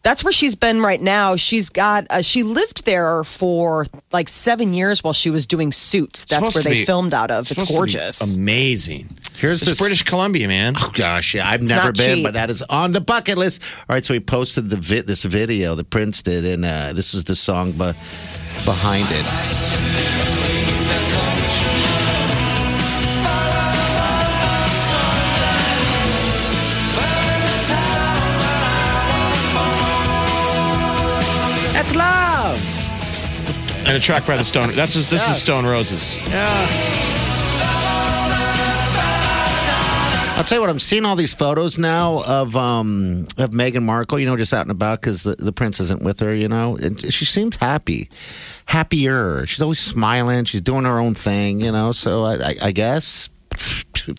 That's 0.05 0.23
where 0.25 0.33
she's 0.33 0.55
been 0.55 0.81
right 0.81 1.01
now. 1.01 1.37
She's 1.37 1.71
got. 1.71 2.07
Uh, 2.09 2.23
she 2.23 2.43
lived 2.43 2.85
there 2.87 3.25
for 3.25 3.85
like 4.13 4.29
seven 4.29 4.73
years 4.73 5.03
while 5.05 5.13
she 5.13 5.29
was 5.31 5.47
doing 5.47 5.73
Suits. 5.73 6.25
That's 6.25 6.39
Supposed 6.39 6.55
where 6.57 6.63
they 6.75 6.81
be- 6.81 6.85
filmed 6.87 7.13
out 7.13 7.31
of. 7.31 7.41
It's 7.41 7.49
Supposed 7.51 7.69
to 7.69 7.73
be 7.75 7.77
gorgeous. 7.79 8.37
amazing. 8.37 9.09
Here's 9.37 9.61
It's 9.63 9.71
this 9.73 9.79
British 9.79 10.03
Columbia, 10.05 10.49
man. 10.49 10.75
Oh 10.79 10.91
gosh, 10.95 11.35
yeah, 11.35 11.49
I've 11.49 11.63
never 11.63 11.93
been, 11.93 12.17
cheap. 12.17 12.25
but 12.25 12.35
that 12.35 12.49
is 12.51 12.63
on 12.63 12.93
the 12.93 13.01
bucket 13.01 13.39
list. 13.39 13.63
All 13.89 13.95
right, 13.95 14.05
so 14.05 14.15
he 14.15 14.21
posted 14.21 14.71
the 14.71 14.77
vi- 14.79 15.03
this 15.03 15.23
video 15.25 15.75
that 15.75 15.91
Prince 15.91 16.23
did, 16.23 16.45
and 16.45 16.65
uh, 16.65 16.93
this 16.93 17.13
is 17.15 17.25
the 17.25 17.35
song 17.37 17.73
be- 17.73 17.93
behind 18.65 19.07
it. 19.11 20.48
That's 31.89 31.97
love. 31.97 33.87
And 33.87 33.97
a 33.97 34.01
track 34.01 34.27
by 34.27 34.37
the 34.37 34.45
Stone. 34.45 34.75
That's 34.75 34.95
just, 34.95 35.11
this 35.11 35.29
is 35.29 35.41
Stone 35.41 35.65
Roses. 35.65 36.17
Yeah. 36.29 36.69
I'll 40.37 40.45
tell 40.45 40.59
you 40.59 40.61
what, 40.61 40.71
I'm 40.71 40.79
seeing 40.79 41.05
all 41.05 41.17
these 41.17 41.35
photos 41.35 41.79
now 41.79 42.23
of 42.23 42.55
um 42.55 43.27
of 43.39 43.51
Meghan 43.51 43.83
Markle, 43.83 44.21
you 44.21 44.27
know, 44.27 44.37
just 44.37 44.55
out 44.55 44.63
and 44.63 44.71
about 44.71 45.01
because 45.01 45.25
the, 45.25 45.35
the 45.37 45.51
prince 45.51 45.81
isn't 45.81 46.03
with 46.03 46.21
her, 46.21 46.33
you 46.33 46.47
know. 46.47 46.77
And 46.77 47.13
she 47.13 47.25
seems 47.25 47.57
happy, 47.57 48.09
happier. 48.67 49.47
She's 49.47 49.61
always 49.61 49.81
smiling. 49.81 50.45
She's 50.45 50.61
doing 50.61 50.85
her 50.85 51.01
own 51.01 51.15
thing, 51.15 51.61
you 51.61 51.73
know. 51.73 51.91
So 51.91 52.23
I, 52.23 52.35
I, 52.35 52.55
I 52.63 52.73
guess 52.73 53.29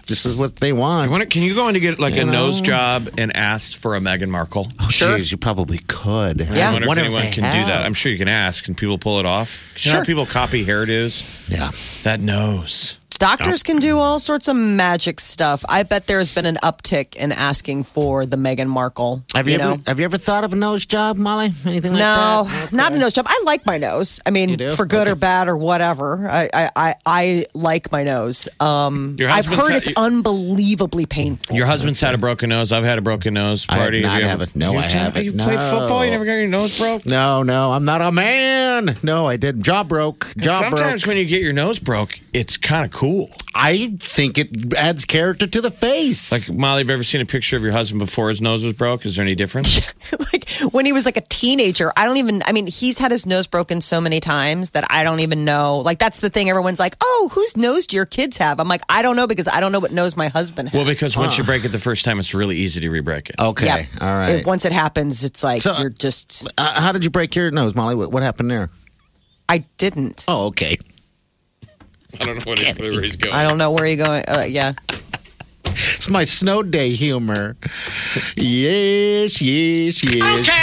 this 0.07 0.25
is 0.25 0.37
what 0.37 0.57
they 0.57 0.69
I 0.69 0.73
want. 0.73 1.11
wonder, 1.11 1.25
can 1.25 1.41
you 1.41 1.55
go 1.55 1.67
in 1.67 1.73
to 1.73 1.79
get 1.79 1.99
like 1.99 2.15
You 2.15 2.21
a 2.21 2.25
know? 2.25 2.31
nose 2.47 2.61
job 2.61 3.09
and 3.17 3.35
ask 3.35 3.75
for 3.77 3.95
a 3.95 3.99
Meghan 3.99 4.29
Markle? 4.29 4.67
Oh, 4.79 4.87
sure. 4.89 5.17
Jeez, 5.17 5.31
you 5.31 5.37
probably 5.37 5.79
could. 5.87 6.39
Yeah. 6.39 6.69
I 6.69 6.73
wonder, 6.73 6.87
wonder 6.87 7.01
if 7.01 7.05
anyone 7.07 7.23
they 7.25 7.31
can 7.31 7.43
do 7.43 7.67
that. 7.67 7.85
I'm 7.85 7.93
sure 7.95 8.11
you 8.11 8.17
can 8.19 8.29
ask. 8.29 8.63
Can 8.63 8.75
people 8.75 8.97
pull 8.99 9.19
it 9.19 9.25
off? 9.25 9.63
'Cause 9.73 9.85
You 9.85 9.91
know 9.91 9.97
how 9.97 10.03
Sure. 10.03 10.05
people 10.05 10.25
copy 10.27 10.63
hairdos? 10.65 11.49
Yeah. 11.49 11.71
That 12.03 12.19
nose. 12.19 12.98
Doctors 13.19 13.63
can 13.63 13.79
do 13.79 13.97
all 13.99 14.17
sorts 14.17 14.47
of 14.47 14.55
magic 14.55 15.19
stuff. 15.19 15.65
I 15.67 15.83
bet 15.83 16.07
there's 16.07 16.33
been 16.33 16.45
an 16.45 16.55
uptick 16.63 17.17
in 17.17 17.33
asking 17.33 17.83
for 17.83 18.25
the 18.25 18.37
Meghan 18.37 18.67
Markle. 18.67 19.23
Have 19.35 19.49
you, 19.49 19.57
know? 19.57 19.73
ever 19.73 19.81
have 19.87 19.99
you 19.99 20.05
ever 20.05 20.17
thought 20.17 20.45
of 20.45 20.53
a 20.53 20.55
nose 20.55 20.85
job, 20.85 21.17
Molly? 21.17 21.51
Anything 21.65 21.91
like 21.91 21.99
that? 21.99 22.15
No, 22.37 22.43
that? 22.45 22.71
not 22.71 22.93
a 22.93 22.97
nose 22.97 23.11
job. 23.11 23.25
I 23.27 23.41
like 23.45 23.65
my 23.65 23.77
nose. 23.77 24.21
I 24.25 24.29
mean, 24.29 24.57
for 24.71 24.85
good 24.85 25.01
Okay. 25.01 25.11
or 25.11 25.15
bad 25.15 25.49
or 25.49 25.57
whatever. 25.57 26.29
I, 26.31 26.49
I, 26.53 26.69
I, 26.75 26.95
I 27.05 27.45
like 27.53 27.91
my 27.91 28.05
nose. 28.05 28.47
Um, 28.61 29.17
I've 29.21 29.45
heard 29.45 29.73
had- 29.73 29.83
it's 29.85 29.99
unbelievably 29.99 31.05
painful. 31.07 31.57
Your 31.57 31.65
husband's 31.65 31.99
had 31.99 32.13
a 32.15 32.17
broken 32.17 32.49
nose. 32.49 32.71
I've 32.71 32.85
had 32.85 32.97
a 32.99 33.01
broken 33.01 33.33
nose. 33.33 33.65
I 33.67 33.73
have 33.75 33.81
Party. 33.83 34.01
not 34.01 34.21
you 34.21 34.27
have 34.27 34.41
it. 34.41 34.55
No, 34.55 34.71
you 34.71 34.77
I 34.79 34.83
haven't. 34.83 35.25
You 35.25 35.33
played 35.33 35.61
football. 35.61 36.05
You 36.05 36.11
never 36.11 36.23
got 36.23 36.35
your 36.35 36.47
nose 36.47 36.77
broke. 36.79 37.05
No, 37.05 37.43
no, 37.43 37.73
I'm 37.73 37.83
not 37.83 38.01
a 38.01 38.13
man. 38.13 38.97
No, 39.03 39.27
I 39.27 39.35
didn't. 39.35 39.63
Jaw 39.63 39.83
broke. 39.83 40.31
Jaw 40.37 40.61
Sometimes 40.61 41.03
broke. 41.03 41.09
when 41.09 41.17
you 41.17 41.25
get 41.25 41.41
your 41.41 41.51
nose 41.53 41.79
broke, 41.79 42.17
it's 42.31 42.55
kind 42.55 42.85
of 42.85 42.91
cool. 42.91 43.08
I 43.55 43.97
think 43.99 44.37
it 44.37 44.73
adds 44.75 45.05
character 45.05 45.47
to 45.47 45.61
the 45.61 45.71
face. 45.71 46.31
Like 46.31 46.49
Molly, 46.57 46.81
have 46.81 46.87
you 46.87 46.93
ever 46.93 47.03
seen 47.03 47.21
a 47.21 47.25
picture 47.25 47.57
of 47.57 47.63
your 47.63 47.71
husband 47.71 47.99
before 47.99 48.29
his 48.29 48.41
nose 48.41 48.63
was 48.63 48.73
broke? 48.73 49.05
Is 49.05 49.15
there 49.15 49.23
any 49.25 49.35
difference? 49.35 49.93
like 50.33 50.49
when 50.73 50.85
he 50.85 50.93
was 50.93 51.05
like 51.05 51.17
a 51.17 51.21
teenager, 51.21 51.91
I 51.97 52.05
don't 52.05 52.17
even, 52.17 52.41
I 52.45 52.51
mean, 52.51 52.67
he's 52.67 52.97
had 52.99 53.11
his 53.11 53.25
nose 53.25 53.47
broken 53.47 53.81
so 53.81 53.99
many 53.99 54.19
times 54.19 54.71
that 54.71 54.85
I 54.89 55.03
don't 55.03 55.19
even 55.19 55.45
know. 55.45 55.79
Like, 55.79 55.99
that's 55.99 56.19
the 56.21 56.29
thing. 56.29 56.49
Everyone's 56.49 56.79
like, 56.79 56.95
oh, 57.01 57.29
whose 57.33 57.55
nose 57.57 57.85
do 57.87 57.95
your 57.95 58.05
kids 58.05 58.37
have? 58.37 58.59
I'm 58.59 58.67
like, 58.67 58.81
I 58.89 59.01
don't 59.01 59.15
know 59.15 59.27
because 59.27 59.47
I 59.47 59.59
don't 59.59 59.71
know 59.71 59.79
what 59.79 59.91
nose 59.91 60.15
my 60.17 60.27
husband 60.29 60.69
has. 60.69 60.75
well, 60.77 60.85
because 60.85 61.17
once 61.17 61.37
you 61.37 61.43
break 61.43 61.65
it 61.65 61.69
the 61.69 61.79
first 61.79 62.05
time, 62.05 62.19
it's 62.19 62.33
really 62.33 62.55
easy 62.57 62.79
to 62.81 62.89
re-break 62.89 63.29
it. 63.29 63.35
okay, 63.39 63.65
Yep. 63.65 63.87
all 64.01 64.11
right. 64.13 64.29
It- 64.39 64.45
once 64.47 64.65
it 64.65 64.71
happens, 64.71 65.23
it's 65.23 65.43
like 65.43 65.61
So- 65.61 65.77
you're 65.79 65.89
just, 65.89 66.47
uh, 66.57 66.81
how 66.81 66.91
did 66.91 67.03
you 67.03 67.09
break 67.09 67.35
your 67.35 67.51
nose, 67.51 67.75
Molly? 67.75 67.95
What, 67.95 68.11
what 68.11 68.23
happened 68.23 68.49
there? 68.51 68.69
I 69.47 69.63
didn't. 69.77 70.25
Oh, 70.27 70.47
okay. 70.47 70.77
I 72.19 72.25
don't 72.25 72.35
know 72.35 72.49
what 72.49 72.59
he, 72.59 72.71
where 72.73 73.01
he's 73.01 73.15
going. 73.15 73.33
I 73.35 73.43
don't 73.43 73.57
know 73.57 73.71
where 73.71 73.85
you're 73.85 74.03
going. 74.03 74.23
Uh, 74.27 74.45
yeah. 74.47 74.73
It's 75.65 76.09
my 76.09 76.23
snow 76.25 76.63
day 76.63 76.91
humor. 76.91 77.55
yes, 78.35 79.41
yes, 79.41 80.03
yes. 80.03 80.23
I 80.23 80.35
don't 80.35 80.45
care. 80.45 80.55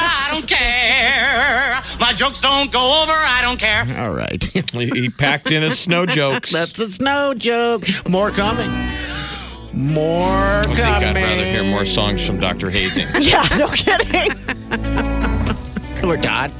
I 0.00 0.28
don't 0.32 0.48
care. 0.48 2.00
My 2.00 2.12
jokes 2.12 2.40
don't 2.40 2.72
go 2.72 3.02
over. 3.02 3.12
I 3.12 3.40
don't 3.42 3.58
care. 3.58 3.84
All 4.02 4.12
right. 4.14 4.42
He, 4.74 4.86
he 4.88 5.08
packed 5.10 5.50
in 5.52 5.62
his 5.62 5.78
snow 5.78 6.04
jokes. 6.04 6.50
That's 6.52 6.80
a 6.80 6.90
snow 6.90 7.32
joke. 7.34 7.84
More 8.08 8.30
coming. 8.30 8.70
More 9.72 10.24
I 10.26 10.62
think 10.64 10.78
coming. 10.78 11.08
I'd 11.08 11.22
rather 11.22 11.44
hear 11.44 11.62
more 11.64 11.84
songs 11.84 12.26
from 12.26 12.38
Dr. 12.38 12.70
Hoesing. 12.70 13.06
Yeah, 13.20 13.46
no 13.56 13.68
kidding. 13.68 14.30
Or 16.04 16.16
Todd. 16.16 16.50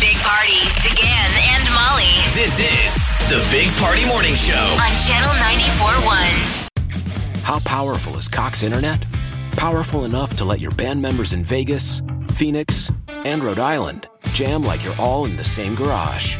Big 0.00 0.16
Party, 0.22 0.60
DeGan 0.86 1.30
and 1.52 1.64
Molly 1.74 2.04
This 2.34 2.58
is 2.60 3.07
the 3.28 3.46
Big 3.50 3.70
Party 3.76 4.06
Morning 4.06 4.34
Show. 4.34 4.54
on 4.80 4.90
Channel 5.06 5.28
94.1. 5.36 7.42
How 7.42 7.58
powerful 7.58 8.16
is 8.16 8.26
Cox 8.26 8.62
Internet? 8.62 9.04
Powerful 9.52 10.06
enough 10.06 10.34
to 10.36 10.46
let 10.46 10.60
your 10.60 10.70
band 10.70 11.02
members 11.02 11.34
in 11.34 11.44
Vegas, 11.44 12.00
Phoenix, 12.30 12.90
and 13.26 13.44
Rhode 13.44 13.58
Island 13.58 14.08
jam 14.32 14.64
like 14.64 14.82
you're 14.82 14.98
all 14.98 15.26
in 15.26 15.36
the 15.36 15.44
same 15.44 15.74
garage. 15.74 16.38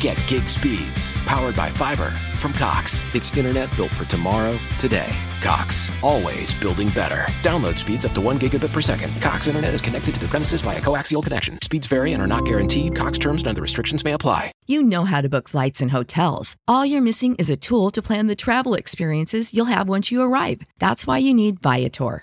Get 0.00 0.22
gig 0.28 0.46
speeds 0.46 1.14
powered 1.24 1.56
by 1.56 1.70
fiber 1.70 2.10
from 2.36 2.52
Cox. 2.52 3.02
It's 3.14 3.34
internet 3.34 3.74
built 3.74 3.90
for 3.90 4.04
tomorrow, 4.04 4.58
today. 4.78 5.10
Cox, 5.44 5.90
always 6.02 6.54
building 6.54 6.88
better. 6.88 7.26
Download 7.42 7.78
speeds 7.78 8.06
up 8.06 8.12
to 8.12 8.22
one 8.22 8.38
gigabit 8.38 8.72
per 8.72 8.80
second. 8.80 9.12
Cox 9.20 9.46
Internet 9.46 9.74
is 9.74 9.82
connected 9.82 10.14
to 10.14 10.20
the 10.20 10.28
premises 10.28 10.62
via 10.62 10.80
coaxial 10.80 11.22
connection. 11.22 11.60
Speeds 11.60 11.86
vary 11.86 12.14
and 12.14 12.22
are 12.22 12.26
not 12.26 12.46
guaranteed. 12.46 12.96
Cox 12.96 13.18
terms 13.18 13.42
and 13.42 13.48
other 13.50 13.60
restrictions 13.60 14.04
may 14.04 14.12
apply. 14.12 14.52
You 14.66 14.82
know 14.82 15.04
how 15.04 15.20
to 15.20 15.28
book 15.28 15.50
flights 15.50 15.82
and 15.82 15.90
hotels. 15.90 16.56
All 16.66 16.86
you're 16.86 17.02
missing 17.02 17.34
is 17.34 17.50
a 17.50 17.58
tool 17.58 17.90
to 17.90 18.00
plan 18.00 18.26
the 18.26 18.34
travel 18.34 18.72
experiences 18.72 19.52
you'll 19.52 19.66
have 19.66 19.86
once 19.86 20.10
you 20.10 20.22
arrive. 20.22 20.62
That's 20.78 21.06
why 21.06 21.18
you 21.18 21.34
need 21.34 21.60
Viator. 21.60 22.22